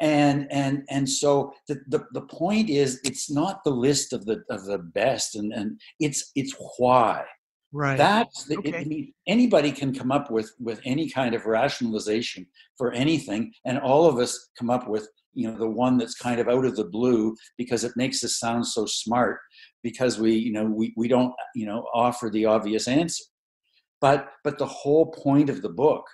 And 0.00 0.48
and 0.50 0.82
and 0.90 1.08
so 1.08 1.52
the, 1.68 1.76
the, 1.88 2.04
the 2.12 2.22
point 2.22 2.68
is 2.68 3.00
it's 3.04 3.30
not 3.30 3.62
the 3.64 3.70
list 3.70 4.12
of 4.12 4.26
the 4.26 4.42
of 4.50 4.64
the 4.64 4.78
best 4.78 5.36
and, 5.36 5.52
and 5.52 5.80
it's 6.00 6.32
it's 6.34 6.54
why. 6.78 7.24
Right. 7.76 7.98
That's 7.98 8.44
the, 8.44 8.56
okay. 8.58 8.86
it, 8.88 9.08
anybody 9.26 9.72
can 9.72 9.92
come 9.92 10.12
up 10.12 10.30
with 10.30 10.54
with 10.60 10.80
any 10.84 11.10
kind 11.10 11.34
of 11.34 11.44
rationalization 11.44 12.46
for 12.78 12.92
anything, 12.92 13.52
and 13.64 13.80
all 13.80 14.06
of 14.06 14.18
us 14.18 14.50
come 14.56 14.70
up 14.70 14.88
with 14.88 15.08
you 15.32 15.50
know 15.50 15.58
the 15.58 15.68
one 15.68 15.98
that's 15.98 16.14
kind 16.14 16.38
of 16.38 16.48
out 16.48 16.64
of 16.64 16.76
the 16.76 16.84
blue 16.84 17.34
because 17.58 17.82
it 17.82 17.90
makes 17.96 18.22
us 18.22 18.38
sound 18.38 18.64
so 18.64 18.86
smart 18.86 19.40
because 19.82 20.20
we 20.20 20.34
you 20.34 20.52
know 20.52 20.64
we, 20.64 20.94
we 20.96 21.08
don't 21.08 21.34
you 21.56 21.66
know 21.66 21.84
offer 21.92 22.30
the 22.30 22.46
obvious 22.46 22.86
answer 22.86 23.24
but 24.00 24.28
but 24.44 24.56
the 24.58 24.66
whole 24.66 25.06
point 25.06 25.50
of 25.50 25.60
the 25.60 25.68
book 25.68 26.06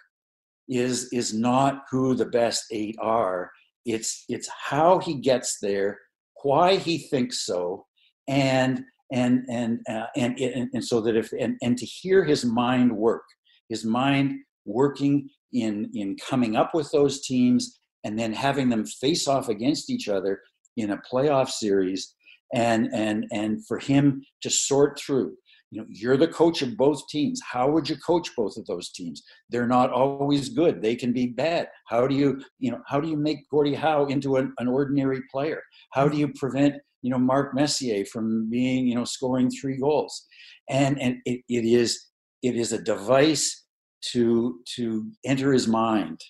is 0.66 1.12
is 1.12 1.35
not 1.35 1.83
who 1.90 2.14
the 2.14 2.25
best 2.25 2.64
eight 2.70 2.96
are 3.03 3.51
it's 3.85 4.25
it's 4.31 4.49
how 4.49 4.99
he 4.99 5.20
gets 5.20 5.59
there 5.61 5.99
why 6.42 6.77
he 6.77 6.96
thinks 6.96 7.44
so 7.44 7.85
and 8.29 8.83
and 9.12 9.44
and 9.49 9.81
uh, 9.88 10.07
and, 10.16 10.38
and 10.38 10.70
and 10.73 10.85
so 10.85 11.01
that 11.01 11.16
if 11.16 11.33
and, 11.33 11.57
and 11.62 11.77
to 11.79 11.87
hear 11.87 12.25
his 12.25 12.44
mind 12.44 12.92
work 12.96 13.23
his 13.68 13.85
mind 13.85 14.35
working 14.64 15.29
in 15.53 15.90
in 15.94 16.16
coming 16.16 16.57
up 16.57 16.75
with 16.75 16.90
those 16.92 17.23
teams 17.23 17.81
and 18.05 18.18
then 18.18 18.33
having 18.33 18.68
them 18.68 18.85
face 18.85 19.27
off 19.27 19.49
against 19.49 19.90
each 19.90 20.09
other 20.09 20.40
in 20.77 20.90
a 20.90 21.01
playoff 21.12 21.49
series 21.49 22.14
and 22.55 22.88
and 22.92 23.27
and 23.33 23.66
for 23.66 23.79
him 23.79 24.23
to 24.42 24.51
sort 24.51 24.99
through 24.99 25.35
you 25.70 25.81
know 25.81 25.87
you're 25.88 26.16
the 26.16 26.29
coach 26.29 26.62
of 26.62 26.77
both 26.77 27.07
teams. 27.09 27.40
How 27.49 27.70
would 27.70 27.88
you 27.88 27.96
coach 27.96 28.31
both 28.37 28.57
of 28.57 28.66
those 28.66 28.90
teams? 28.90 29.23
They're 29.51 29.68
not 29.68 29.92
always 29.92 30.49
good. 30.49 30.83
They 30.83 30.96
can 30.96 31.12
be 31.12 31.29
bad. 31.29 31.68
How 31.87 32.07
do 32.07 32.14
you 32.14 32.42
you 32.59 32.73
know 32.73 32.81
how 32.87 33.01
do 33.01 33.09
you 33.09 33.16
make 33.16 33.49
gordie 33.51 33.75
howe 33.75 34.07
into 34.07 34.37
an, 34.37 34.53
an 34.59 34.66
ordinary 34.66 35.20
player? 35.31 35.62
How 35.92 36.09
do 36.09 36.16
you 36.16 36.33
prevent 36.35 36.75
you 37.03 37.11
know 37.11 37.19
mark 37.19 37.55
messier 37.55 38.05
from 38.05 38.49
being 38.51 38.87
you 38.87 38.95
know 38.95 39.05
scoring 39.05 39.51
three 39.51 39.79
goals. 39.79 40.27
And 40.69 41.01
and 41.01 41.17
it, 41.25 41.41
it 41.49 41.65
is 41.65 42.07
it 42.43 42.57
is 42.57 42.73
a 42.73 42.83
device 42.83 43.65
to 44.13 44.61
to 44.77 45.11
enter 45.25 45.53
his 45.53 45.69
mind. 45.69 46.21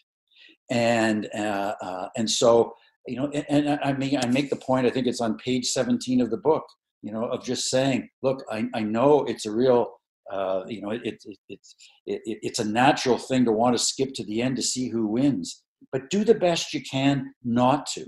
And 0.71 1.29
uh, 1.37 1.75
uh, 1.83 2.09
and 2.17 2.31
so 2.31 2.75
you 3.07 3.17
know 3.17 3.31
and, 3.33 3.67
and, 3.67 3.81
i 3.83 3.93
mean 3.95 4.19
i 4.23 4.27
make 4.27 4.51
the 4.51 4.57
point 4.57 4.87
i 4.87 4.91
think 4.91 5.07
it's 5.07 5.23
on 5.23 5.37
page 5.39 5.67
17 5.67 6.21
of 6.21 6.31
the 6.31 6.37
book 6.37 6.65
you 7.03 7.11
know 7.11 7.25
of 7.25 7.43
just 7.43 7.71
saying 7.71 8.07
look 8.23 8.45
i, 8.53 8.67
I 8.75 8.83
know 8.83 9.25
it's 9.25 9.47
a 9.47 9.51
real 9.51 10.01
uh, 10.31 10.63
you 10.69 10.81
know 10.81 10.91
it, 10.91 11.03
it, 11.05 11.39
it's 11.49 11.75
it, 12.07 12.21
it's 12.25 12.59
a 12.59 12.65
natural 12.65 13.19
thing 13.19 13.45
to 13.45 13.53
want 13.53 13.77
to 13.77 13.83
skip 13.83 14.15
to 14.15 14.25
the 14.25 14.41
end 14.43 14.57
to 14.57 14.63
see 14.63 14.89
who 14.89 15.07
wins. 15.07 15.63
But 15.93 16.11
do 16.11 16.25
the 16.25 16.35
best 16.35 16.73
you 16.73 16.83
can 16.89 17.33
not 17.43 17.87
to 17.95 18.07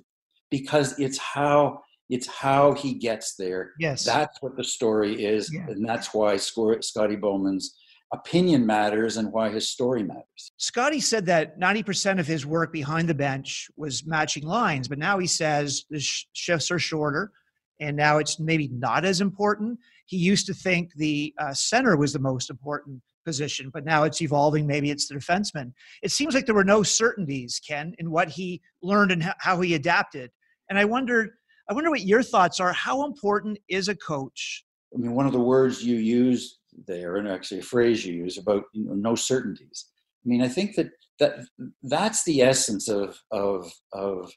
because 0.50 0.98
it's 0.98 1.18
how 1.18 1.80
it's 2.08 2.26
how 2.26 2.72
he 2.72 2.94
gets 2.94 3.36
there 3.36 3.72
yes 3.78 4.04
that's 4.04 4.40
what 4.42 4.56
the 4.56 4.64
story 4.64 5.24
is 5.24 5.52
yeah. 5.52 5.66
and 5.68 5.88
that's 5.88 6.12
why 6.12 6.36
scotty 6.36 7.16
bowman's 7.16 7.76
opinion 8.12 8.66
matters 8.66 9.16
and 9.16 9.32
why 9.32 9.48
his 9.48 9.70
story 9.70 10.02
matters. 10.02 10.52
Scotty 10.58 11.00
said 11.00 11.24
that 11.26 11.58
90% 11.58 12.20
of 12.20 12.26
his 12.26 12.44
work 12.44 12.72
behind 12.72 13.08
the 13.08 13.14
bench 13.14 13.68
was 13.76 14.06
matching 14.06 14.44
lines, 14.44 14.86
but 14.86 14.98
now 14.98 15.18
he 15.18 15.26
says 15.26 15.84
the 15.88 15.98
sh- 15.98 16.26
shifts 16.34 16.70
are 16.70 16.78
shorter 16.78 17.32
and 17.80 17.96
now 17.96 18.18
it's 18.18 18.38
maybe 18.38 18.68
not 18.68 19.04
as 19.04 19.20
important. 19.20 19.78
He 20.06 20.16
used 20.16 20.46
to 20.46 20.54
think 20.54 20.92
the 20.94 21.34
uh, 21.38 21.54
center 21.54 21.96
was 21.96 22.12
the 22.12 22.18
most 22.18 22.50
important 22.50 23.00
position, 23.24 23.70
but 23.72 23.84
now 23.84 24.02
it's 24.04 24.20
evolving. 24.20 24.66
Maybe 24.66 24.90
it's 24.90 25.08
the 25.08 25.14
defenseman. 25.14 25.72
It 26.02 26.10
seems 26.10 26.34
like 26.34 26.44
there 26.44 26.54
were 26.54 26.64
no 26.64 26.82
certainties, 26.82 27.60
Ken, 27.66 27.94
in 27.98 28.10
what 28.10 28.28
he 28.28 28.60
learned 28.82 29.12
and 29.12 29.34
how 29.38 29.60
he 29.60 29.74
adapted. 29.74 30.30
And 30.68 30.78
I 30.78 30.84
wondered, 30.84 31.30
I 31.72 31.74
wonder 31.74 31.88
what 31.88 32.02
your 32.02 32.22
thoughts 32.22 32.60
are. 32.60 32.70
How 32.74 33.06
important 33.06 33.56
is 33.66 33.88
a 33.88 33.96
coach? 33.96 34.62
I 34.94 34.98
mean, 34.98 35.14
one 35.14 35.24
of 35.24 35.32
the 35.32 35.40
words 35.40 35.82
you 35.82 35.96
use 35.96 36.58
there, 36.86 37.16
and 37.16 37.26
actually 37.26 37.60
a 37.60 37.62
phrase 37.62 38.04
you 38.04 38.12
use 38.12 38.36
about 38.36 38.64
you 38.74 38.84
know, 38.84 38.92
no 38.92 39.14
certainties. 39.14 39.86
I 40.22 40.28
mean, 40.28 40.42
I 40.42 40.48
think 40.48 40.76
that 40.76 40.90
that 41.18 41.36
that's 41.82 42.24
the 42.24 42.42
essence 42.42 42.90
of 42.90 43.18
of 43.30 43.72
of 43.94 44.30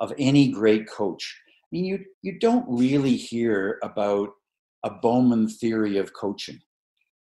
of 0.00 0.12
any 0.18 0.52
great 0.52 0.86
coach. 0.86 1.34
I 1.48 1.68
mean, 1.72 1.86
you 1.86 2.04
you 2.20 2.38
don't 2.38 2.66
really 2.68 3.16
hear 3.16 3.78
about 3.82 4.28
a 4.84 4.90
Bowman 4.90 5.48
theory 5.48 5.96
of 5.96 6.12
coaching. 6.12 6.60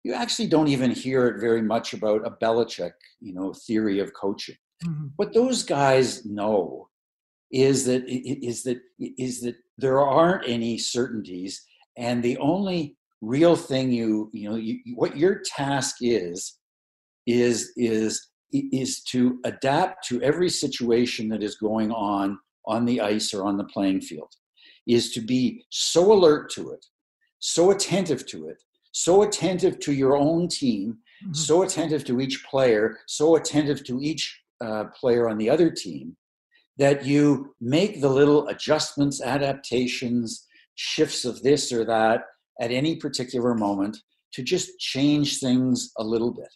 You 0.03 0.15
actually 0.15 0.47
don't 0.47 0.69
even 0.69 0.89
hear 0.89 1.27
it 1.27 1.39
very 1.39 1.61
much 1.61 1.93
about 1.93 2.25
a 2.25 2.31
Belichick, 2.31 2.93
you 3.19 3.35
know, 3.35 3.53
theory 3.53 3.99
of 3.99 4.13
coaching. 4.15 4.55
Mm-hmm. 4.83 5.07
What 5.17 5.35
those 5.35 5.61
guys 5.61 6.25
know 6.25 6.88
is 7.51 7.85
that 7.85 8.03
is 8.07 8.63
that 8.63 8.79
is 8.99 9.41
that 9.41 9.55
there 9.77 9.99
aren't 9.99 10.47
any 10.47 10.77
certainties, 10.77 11.65
and 11.97 12.21
the 12.21 12.37
only 12.37 12.95
real 13.21 13.55
thing 13.55 13.91
you 13.91 14.29
you 14.33 14.49
know 14.49 14.55
you, 14.55 14.79
what 14.95 15.17
your 15.17 15.41
task 15.45 15.97
is 16.01 16.59
is 17.27 17.71
is 17.75 18.29
is 18.51 19.01
to 19.03 19.39
adapt 19.45 20.07
to 20.07 20.21
every 20.21 20.49
situation 20.49 21.29
that 21.29 21.43
is 21.43 21.55
going 21.55 21.91
on 21.91 22.37
on 22.65 22.85
the 22.85 23.01
ice 23.01 23.33
or 23.33 23.45
on 23.45 23.57
the 23.57 23.63
playing 23.65 24.01
field 24.01 24.29
is 24.87 25.11
to 25.11 25.21
be 25.21 25.63
so 25.69 26.11
alert 26.11 26.51
to 26.51 26.71
it, 26.71 26.85
so 27.39 27.71
attentive 27.71 28.25
to 28.25 28.47
it, 28.47 28.61
so 28.91 29.21
attentive 29.21 29.79
to 29.79 29.93
your 29.93 30.17
own 30.17 30.47
team, 30.47 30.97
mm-hmm. 31.23 31.33
so 31.33 31.61
attentive 31.61 32.03
to 32.03 32.19
each 32.19 32.43
player, 32.43 32.97
so 33.07 33.35
attentive 33.35 33.83
to 33.83 34.01
each 34.01 34.41
uh, 34.61 34.85
player 34.99 35.29
on 35.29 35.37
the 35.37 35.49
other 35.49 35.69
team, 35.69 36.17
that 36.79 37.05
you 37.05 37.53
make 37.61 38.01
the 38.01 38.09
little 38.09 38.47
adjustments, 38.47 39.21
adaptations, 39.21 40.47
shifts 40.75 41.25
of 41.25 41.43
this 41.43 41.71
or 41.71 41.85
that 41.85 42.21
at 42.61 42.71
any 42.71 42.95
particular 42.95 43.53
moment 43.53 43.97
to 44.33 44.41
just 44.41 44.79
change 44.79 45.39
things 45.39 45.91
a 45.97 46.03
little 46.03 46.31
bit. 46.31 46.53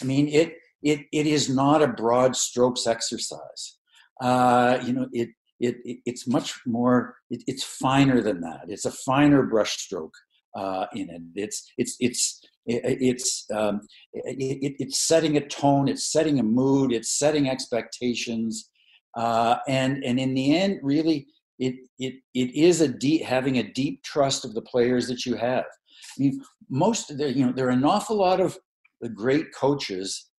I 0.00 0.04
mean, 0.04 0.28
it 0.28 0.54
it 0.82 1.00
it 1.12 1.26
is 1.26 1.48
not 1.48 1.82
a 1.82 1.88
broad 1.88 2.36
strokes 2.36 2.86
exercise. 2.86 3.78
Uh, 4.20 4.78
you 4.82 4.92
know, 4.94 5.08
it, 5.12 5.28
it, 5.60 5.76
it 5.84 5.98
it's 6.06 6.26
much 6.26 6.54
more. 6.66 7.16
It, 7.30 7.42
it's 7.46 7.62
finer 7.62 8.20
than 8.22 8.40
that. 8.40 8.64
It's 8.68 8.86
a 8.86 8.90
finer 8.90 9.46
brushstroke 9.46 10.16
uh, 10.56 10.86
in 10.94 11.10
it. 11.10 11.22
It's 11.34 11.70
it's 11.76 11.96
it's 12.00 12.40
it's 12.66 13.46
um, 13.54 13.80
it, 14.14 14.74
it's 14.78 14.98
setting 15.06 15.36
a 15.36 15.46
tone. 15.46 15.88
It's 15.88 16.10
setting 16.10 16.38
a 16.40 16.42
mood. 16.42 16.92
It's 16.92 17.18
setting 17.18 17.48
expectations. 17.48 18.70
Uh, 19.16 19.56
and 19.66 20.04
and 20.04 20.18
in 20.18 20.34
the 20.34 20.56
end, 20.56 20.78
really, 20.82 21.26
it 21.58 21.74
it 21.98 22.14
it 22.34 22.54
is 22.54 22.80
a 22.80 22.88
deep 22.88 23.22
having 23.22 23.58
a 23.58 23.72
deep 23.72 24.02
trust 24.02 24.44
of 24.44 24.54
the 24.54 24.62
players 24.62 25.08
that 25.08 25.24
you 25.24 25.34
have. 25.34 25.64
I 25.64 26.22
mean, 26.22 26.40
most 26.68 27.10
of 27.10 27.18
the, 27.18 27.32
you 27.32 27.44
know 27.44 27.52
there 27.52 27.66
are 27.66 27.70
an 27.70 27.84
awful 27.84 28.16
lot 28.16 28.40
of 28.40 28.58
the 29.00 29.08
great 29.08 29.46
coaches 29.54 30.30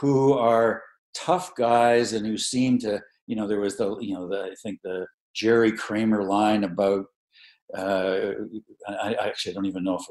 who 0.00 0.32
are 0.34 0.82
tough 1.14 1.54
guys 1.56 2.12
and 2.12 2.26
who 2.26 2.36
seem 2.36 2.78
to 2.78 3.00
you 3.26 3.36
know 3.36 3.46
there 3.46 3.60
was 3.60 3.76
the 3.76 3.96
you 4.00 4.14
know 4.14 4.28
the 4.28 4.42
I 4.42 4.54
think 4.62 4.80
the 4.82 5.06
Jerry 5.34 5.72
Kramer 5.72 6.24
line 6.24 6.64
about 6.64 7.06
uh, 7.76 8.32
I, 8.88 9.14
I, 9.14 9.28
actually 9.28 9.54
don't 9.54 9.66
even 9.66 9.84
know 9.84 9.94
if 9.94 10.04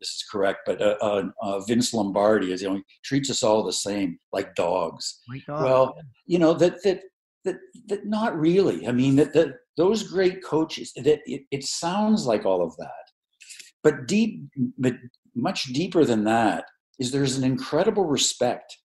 this 0.00 0.08
is 0.08 0.24
correct, 0.30 0.60
but 0.66 0.82
uh, 0.82 0.96
uh, 1.00 1.22
uh, 1.42 1.60
Vince 1.60 1.94
Lombardi 1.94 2.52
is 2.52 2.60
you 2.60 2.68
know 2.68 2.82
treats 3.04 3.30
us 3.30 3.42
all 3.42 3.64
the 3.64 3.72
same 3.72 4.18
like 4.32 4.54
dogs. 4.54 5.20
well, 5.48 5.94
you 6.26 6.38
know 6.38 6.52
that 6.54 6.82
that 6.84 7.00
that 7.44 7.56
that 7.88 8.06
not 8.06 8.38
really. 8.38 8.86
I 8.86 8.92
mean 8.92 9.16
that 9.16 9.32
that 9.34 9.54
those 9.76 10.02
great 10.02 10.44
coaches 10.44 10.92
that 10.96 11.20
it, 11.24 11.42
it 11.50 11.64
sounds 11.64 12.26
like 12.26 12.44
all 12.44 12.62
of 12.62 12.76
that, 12.76 13.04
but 13.82 14.06
deep, 14.06 14.42
but 14.78 14.94
much 15.34 15.64
deeper 15.64 16.04
than 16.04 16.24
that 16.24 16.64
is 16.98 17.10
there's 17.10 17.36
an 17.36 17.44
incredible 17.44 18.04
respect 18.04 18.76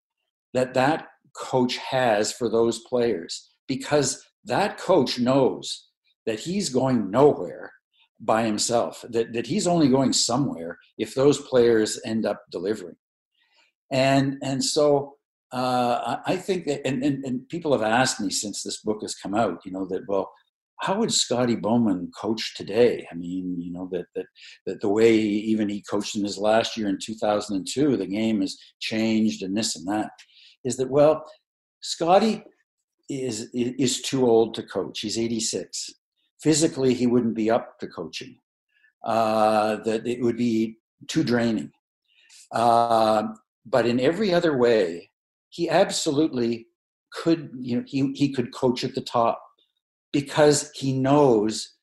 that 0.54 0.74
that 0.74 1.08
coach 1.36 1.76
has 1.76 2.32
for 2.32 2.48
those 2.48 2.78
players 2.88 3.50
because 3.68 4.24
that 4.44 4.78
coach 4.78 5.18
knows 5.18 5.88
that 6.24 6.40
he's 6.40 6.70
going 6.70 7.10
nowhere 7.10 7.72
by 8.18 8.44
himself, 8.44 9.04
that, 9.10 9.32
that 9.34 9.46
he's 9.46 9.66
only 9.66 9.88
going 9.88 10.12
somewhere 10.12 10.78
if 10.96 11.14
those 11.14 11.38
players 11.38 12.00
end 12.06 12.24
up 12.24 12.42
delivering. 12.50 12.96
And, 13.92 14.38
and 14.42 14.64
so 14.64 15.15
uh, 15.52 16.16
I 16.26 16.36
think 16.36 16.66
that, 16.66 16.86
and, 16.86 17.02
and, 17.02 17.24
and 17.24 17.48
people 17.48 17.72
have 17.72 17.82
asked 17.82 18.20
me 18.20 18.30
since 18.30 18.62
this 18.62 18.82
book 18.82 18.98
has 19.02 19.14
come 19.14 19.34
out, 19.34 19.60
you 19.64 19.72
know, 19.72 19.86
that, 19.86 20.02
well, 20.08 20.32
how 20.80 20.98
would 20.98 21.12
Scotty 21.12 21.56
Bowman 21.56 22.10
coach 22.18 22.54
today? 22.54 23.06
I 23.10 23.14
mean, 23.14 23.56
you 23.58 23.72
know, 23.72 23.88
that, 23.92 24.06
that, 24.14 24.26
that 24.66 24.80
the 24.80 24.88
way 24.88 25.14
even 25.16 25.68
he 25.68 25.82
coached 25.82 26.16
in 26.16 26.24
his 26.24 26.36
last 26.36 26.76
year 26.76 26.88
in 26.88 26.98
2002, 27.02 27.96
the 27.96 28.06
game 28.06 28.40
has 28.42 28.58
changed 28.80 29.42
and 29.42 29.56
this 29.56 29.76
and 29.76 29.86
that 29.88 30.10
is 30.64 30.76
that, 30.76 30.90
well, 30.90 31.24
Scotty 31.80 32.42
is, 33.08 33.48
is 33.54 34.02
too 34.02 34.26
old 34.26 34.54
to 34.54 34.62
coach. 34.64 35.00
He's 35.00 35.18
86. 35.18 35.94
Physically, 36.42 36.92
he 36.92 37.06
wouldn't 37.06 37.34
be 37.34 37.50
up 37.50 37.78
to 37.78 37.86
coaching. 37.86 38.36
Uh, 39.04 39.76
that 39.84 40.06
it 40.06 40.20
would 40.20 40.36
be 40.36 40.76
too 41.06 41.22
draining. 41.22 41.70
Uh, 42.52 43.28
but 43.64 43.86
in 43.86 44.00
every 44.00 44.34
other 44.34 44.56
way, 44.56 45.10
he 45.56 45.70
absolutely 45.70 46.66
could, 47.12 47.50
you 47.58 47.76
know, 47.76 47.84
he, 47.86 48.12
he 48.12 48.32
could 48.32 48.52
coach 48.52 48.84
at 48.84 48.94
the 48.94 49.00
top 49.00 49.42
because 50.12 50.70
he 50.74 50.92
knows 50.92 51.74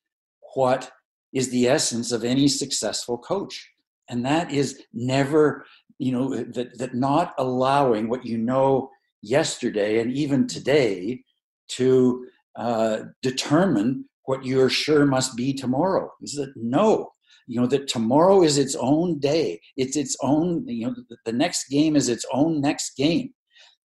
what 0.54 0.92
is 1.34 1.50
the 1.50 1.68
essence 1.68 2.12
of 2.12 2.24
any 2.24 2.48
successful 2.48 3.18
coach. 3.18 3.68
And 4.10 4.24
that 4.26 4.52
is 4.52 4.80
never, 4.94 5.66
you 5.98 6.12
know, 6.12 6.36
that, 6.36 6.78
that 6.78 6.94
not 6.94 7.34
allowing 7.40 8.10
what 8.10 8.26
you 8.26 8.38
know 8.38 8.90
yesterday 9.24 10.00
and 10.00 10.12
even 10.12 10.46
today 10.46 11.24
to 11.70 12.28
uh, 12.56 13.00
determine 13.24 14.06
what 14.26 14.46
you're 14.46 14.70
sure 14.70 15.06
must 15.06 15.36
be 15.36 15.52
tomorrow. 15.52 16.12
Is 16.22 16.36
that 16.36 16.54
no, 16.56 17.12
you 17.48 17.60
know, 17.60 17.68
that 17.68 17.88
tomorrow 17.88 18.44
is 18.44 18.60
its 18.60 18.76
own 18.76 19.18
day. 19.18 19.60
It's 19.78 19.98
its 19.98 20.16
own, 20.22 20.68
you 20.68 20.86
know, 20.86 20.96
the 21.26 21.34
next 21.34 21.70
game 21.70 21.96
is 21.96 22.08
its 22.08 22.26
own 22.32 22.62
next 22.62 22.96
game. 22.96 23.34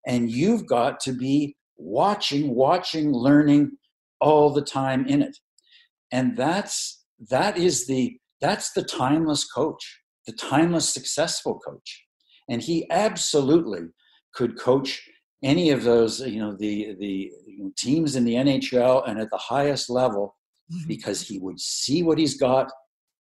And 0.09 0.31
you've 0.31 0.67
got 0.67 0.99
to 1.01 1.13
be 1.13 1.55
watching, 1.77 2.55
watching, 2.55 3.13
learning 3.13 3.73
all 4.21 4.51
the 4.51 4.63
time 4.63 5.07
in 5.07 5.23
it. 5.23 5.37
And 6.11 6.37
that's 6.37 7.05
that 7.31 7.57
is 7.57 7.87
the 7.87 8.17
that's 8.41 8.73
the 8.73 8.83
timeless 8.83 9.45
coach, 9.45 10.01
the 10.27 10.33
timeless 10.33 10.93
successful 10.93 11.59
coach. 11.59 12.05
And 12.49 12.63
he 12.63 12.91
absolutely 12.91 13.89
could 14.35 14.59
coach 14.59 15.03
any 15.43 15.71
of 15.71 15.85
those, 15.85 16.21
you 16.21 16.41
know, 16.41 16.57
the 16.57 16.97
the 16.99 17.31
teams 17.77 18.17
in 18.17 18.25
the 18.25 18.35
NHL 18.35 19.09
and 19.09 19.21
at 19.21 19.31
the 19.31 19.39
highest 19.39 19.91
level, 19.91 20.37
mm-hmm. 20.73 20.89
because 20.89 21.21
he 21.21 21.39
would 21.39 21.61
see 21.61 22.03
what 22.03 22.19
he's 22.19 22.37
got, 22.37 22.71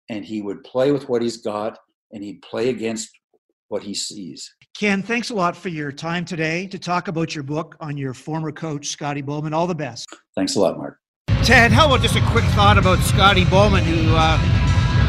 and 0.09 0.23
he 0.23 0.41
would 0.41 0.63
play 0.63 0.91
with 0.91 1.09
what 1.09 1.21
he's 1.21 1.37
got, 1.37 1.77
and 2.11 2.23
he'd 2.23 2.41
play 2.41 2.69
against 2.69 3.09
what 3.69 3.83
he 3.83 3.93
sees. 3.93 4.49
Ken, 4.77 5.01
thanks 5.01 5.31
a 5.31 5.33
lot 5.33 5.57
for 5.57 5.69
your 5.69 5.91
time 5.91 6.23
today 6.23 6.67
to 6.67 6.77
talk 6.77 7.07
about 7.07 7.33
your 7.33 7.43
book 7.43 7.75
on 7.79 7.97
your 7.97 8.13
former 8.13 8.51
coach, 8.51 8.89
Scotty 8.89 9.23
Bowman. 9.23 9.51
All 9.51 9.65
the 9.65 9.73
best. 9.73 10.07
Thanks 10.35 10.55
a 10.55 10.59
lot, 10.59 10.77
Mark. 10.77 10.99
Ted, 11.41 11.71
how 11.71 11.87
about 11.87 12.01
just 12.01 12.15
a 12.15 12.21
quick 12.27 12.43
thought 12.53 12.77
about 12.77 12.99
Scotty 12.99 13.43
Bowman, 13.45 13.83
who 13.83 14.13
uh, 14.15 14.37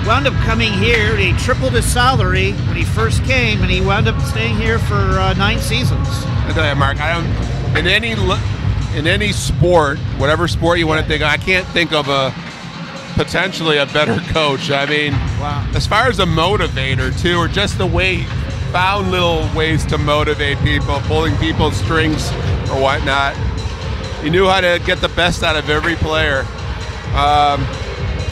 wound 0.07 0.27
up 0.27 0.33
coming 0.45 0.73
here. 0.73 1.15
He 1.19 1.35
tripled 1.35 1.75
his 1.75 1.85
salary 1.85 2.53
when 2.53 2.77
he 2.77 2.85
first 2.85 3.23
came, 3.25 3.61
and 3.61 3.71
he 3.71 3.83
wound 3.83 4.09
up 4.09 4.19
staying 4.23 4.57
here 4.57 4.79
for 4.79 4.95
uh, 4.95 5.35
nine 5.35 5.59
seasons. 5.59 6.09
I 6.09 6.53
tell 6.55 6.67
you, 6.67 6.75
Mark, 6.75 6.99
I 6.99 7.21
don't 7.21 7.77
in 7.77 7.87
any 7.87 8.13
in 8.97 9.07
any 9.07 9.33
sport, 9.33 9.99
whatever 10.17 10.49
sport 10.49 10.79
you 10.79 10.87
want 10.87 11.03
to 11.03 11.07
think. 11.07 11.21
Of, 11.21 11.29
I 11.29 11.37
can't 11.37 11.67
think 11.67 11.93
of 11.93 12.09
a 12.09 12.33
potentially 13.23 13.77
a 13.77 13.85
better 13.85 14.19
coach. 14.33 14.71
I 14.71 14.87
mean, 14.87 15.13
wow. 15.13 15.71
as 15.75 15.87
far 15.87 16.09
as 16.09 16.21
a 16.21 16.25
motivator 16.25 17.15
too, 17.21 17.37
or 17.37 17.49
just 17.49 17.77
the 17.77 17.87
way 17.87 18.25
found 18.71 19.11
little 19.11 19.49
ways 19.55 19.85
to 19.87 19.99
motivate 19.99 20.59
people, 20.59 21.01
pulling 21.01 21.37
people's 21.39 21.77
strings 21.77 22.31
or 22.71 22.81
whatnot. 22.81 23.37
He 24.23 24.31
knew 24.31 24.47
how 24.47 24.61
to 24.61 24.81
get 24.85 25.01
the 25.01 25.09
best 25.09 25.43
out 25.43 25.57
of 25.57 25.71
every 25.71 25.95
player. 25.97 26.41
Um, 27.15 27.65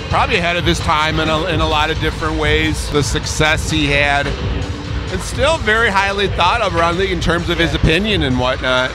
probably 0.08 0.36
ahead 0.36 0.56
of 0.56 0.64
his 0.64 0.78
time 0.80 1.20
in 1.20 1.28
a, 1.28 1.44
in 1.46 1.60
a 1.60 1.66
lot 1.66 1.90
of 1.90 1.98
different 2.00 2.38
ways. 2.38 2.90
The 2.90 3.02
success 3.02 3.70
he 3.70 3.86
had, 3.86 4.26
and 4.26 5.20
still 5.20 5.56
very 5.58 5.88
highly 5.88 6.28
thought 6.28 6.60
of 6.60 6.74
around 6.76 6.98
the 6.98 7.10
in 7.10 7.20
terms 7.20 7.48
of 7.48 7.58
his 7.58 7.74
opinion 7.74 8.22
and 8.22 8.38
whatnot. 8.38 8.90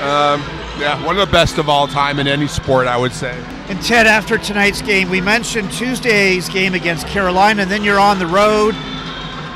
Um, 0.00 0.42
yeah, 0.78 1.02
one 1.06 1.18
of 1.18 1.26
the 1.26 1.32
best 1.32 1.56
of 1.56 1.70
all 1.70 1.88
time 1.88 2.18
in 2.18 2.26
any 2.26 2.46
sport, 2.46 2.86
I 2.86 2.98
would 2.98 3.12
say. 3.12 3.42
And 3.68 3.80
Ted, 3.82 4.06
after 4.06 4.36
tonight's 4.36 4.82
game, 4.82 5.08
we 5.08 5.22
mentioned 5.22 5.72
Tuesday's 5.72 6.50
game 6.50 6.74
against 6.74 7.06
Carolina, 7.06 7.62
and 7.62 7.70
then 7.70 7.82
you're 7.82 7.98
on 7.98 8.18
the 8.18 8.26
road 8.26 8.74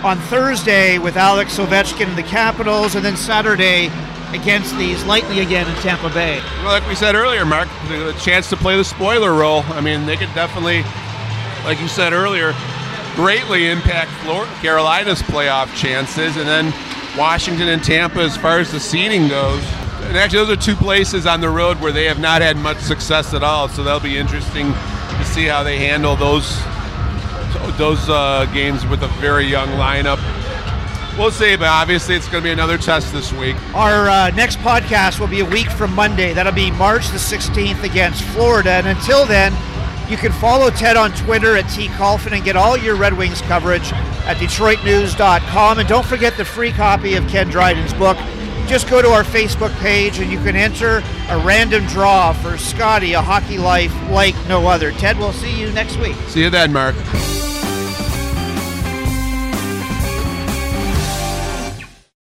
on 0.02 0.18
Thursday 0.18 0.98
with 0.98 1.16
Alex 1.16 1.58
Ovechkin 1.58 2.08
and 2.08 2.18
the 2.18 2.22
Capitals, 2.22 2.94
and 2.94 3.04
then 3.04 3.16
Saturday 3.16 3.90
against 4.32 4.76
these 4.78 5.04
Lightning 5.04 5.40
again 5.40 5.68
in 5.68 5.74
Tampa 5.82 6.08
Bay. 6.10 6.40
Well, 6.58 6.66
like 6.66 6.86
we 6.88 6.94
said 6.94 7.14
earlier, 7.14 7.44
Mark, 7.44 7.68
the 7.88 8.16
chance 8.20 8.48
to 8.50 8.56
play 8.56 8.76
the 8.76 8.84
spoiler 8.84 9.34
role. 9.34 9.62
I 9.68 9.80
mean, 9.80 10.06
they 10.06 10.16
could 10.16 10.32
definitely, 10.34 10.82
like 11.64 11.80
you 11.80 11.88
said 11.88 12.12
earlier, 12.12 12.54
greatly 13.14 13.68
impact 13.68 14.10
Florida, 14.22 14.50
Carolina's 14.60 15.20
playoff 15.22 15.74
chances, 15.74 16.36
and 16.36 16.48
then 16.48 16.72
Washington 17.18 17.68
and 17.68 17.82
Tampa 17.82 18.20
as 18.20 18.36
far 18.36 18.60
as 18.60 18.70
the 18.70 18.80
seeding 18.80 19.28
goes. 19.28 19.62
And 20.04 20.16
actually, 20.16 20.46
those 20.46 20.58
are 20.58 20.60
two 20.60 20.76
places 20.76 21.26
on 21.26 21.40
the 21.40 21.48
road 21.48 21.80
where 21.80 21.92
they 21.92 22.04
have 22.04 22.18
not 22.18 22.40
had 22.40 22.56
much 22.56 22.78
success 22.78 23.34
at 23.34 23.42
all. 23.42 23.68
So 23.68 23.84
that'll 23.84 24.00
be 24.00 24.16
interesting 24.16 24.72
to 24.72 25.24
see 25.24 25.44
how 25.44 25.62
they 25.62 25.76
handle 25.78 26.16
those 26.16 26.56
those 27.80 28.10
uh, 28.10 28.44
games 28.52 28.86
with 28.86 29.02
a 29.02 29.08
very 29.22 29.46
young 29.46 29.68
lineup. 29.70 30.18
We'll 31.16 31.30
see, 31.30 31.56
but 31.56 31.66
obviously 31.66 32.14
it's 32.14 32.28
going 32.28 32.42
to 32.42 32.46
be 32.46 32.52
another 32.52 32.76
test 32.76 33.10
this 33.10 33.32
week. 33.32 33.56
Our 33.74 34.09
uh, 34.09 34.30
next 34.32 34.59
podcast 34.59 35.18
will 35.18 35.28
be 35.28 35.40
a 35.40 35.44
week 35.46 35.70
from 35.70 35.94
Monday. 35.94 36.34
That'll 36.34 36.52
be 36.52 36.70
March 36.72 37.09
the 37.09 37.16
16th 37.16 37.82
against 37.82 38.22
Florida. 38.22 38.70
And 38.70 38.86
until 38.86 39.24
then, 39.24 39.55
you 40.11 40.18
can 40.18 40.30
follow 40.30 40.68
Ted 40.68 40.98
on 40.98 41.12
Twitter 41.12 41.57
at 41.57 41.70
T. 41.70 41.88
Kulfan 41.88 42.32
and 42.32 42.44
get 42.44 42.55
all 42.55 42.76
your 42.76 42.96
Red 42.96 43.16
Wings 43.16 43.40
coverage 43.40 43.92
at 43.94 44.36
DetroitNews.com. 44.36 45.78
And 45.78 45.88
don't 45.88 46.07
forget 46.07 46.36
the 46.36 46.44
free 46.44 46.72
copy 46.72 47.14
of 47.14 47.26
Ken 47.28 47.48
Dryden's 47.48 47.94
book, 47.94 48.18
just 48.66 48.90
go 48.90 49.00
to 49.00 49.09
our 49.09 49.24
Facebook 49.24 49.74
page 49.80 50.18
and 50.18 50.30
you 50.30 50.38
can 50.42 50.55
enter 50.55 51.02
a 51.30 51.38
random 51.38 51.86
draw 51.86 52.34
for 52.34 52.59
Scotty, 52.59 53.14
a 53.14 53.22
hockey 53.22 53.57
life 53.57 53.94
like 54.11 54.34
no 54.48 54.66
other. 54.68 54.92
Ted, 54.92 55.18
we'll 55.18 55.32
see 55.32 55.59
you 55.59 55.72
next 55.72 55.96
week. 55.96 56.16
See 56.28 56.42
you 56.42 56.50
then, 56.50 56.74
Mark. 56.74 56.94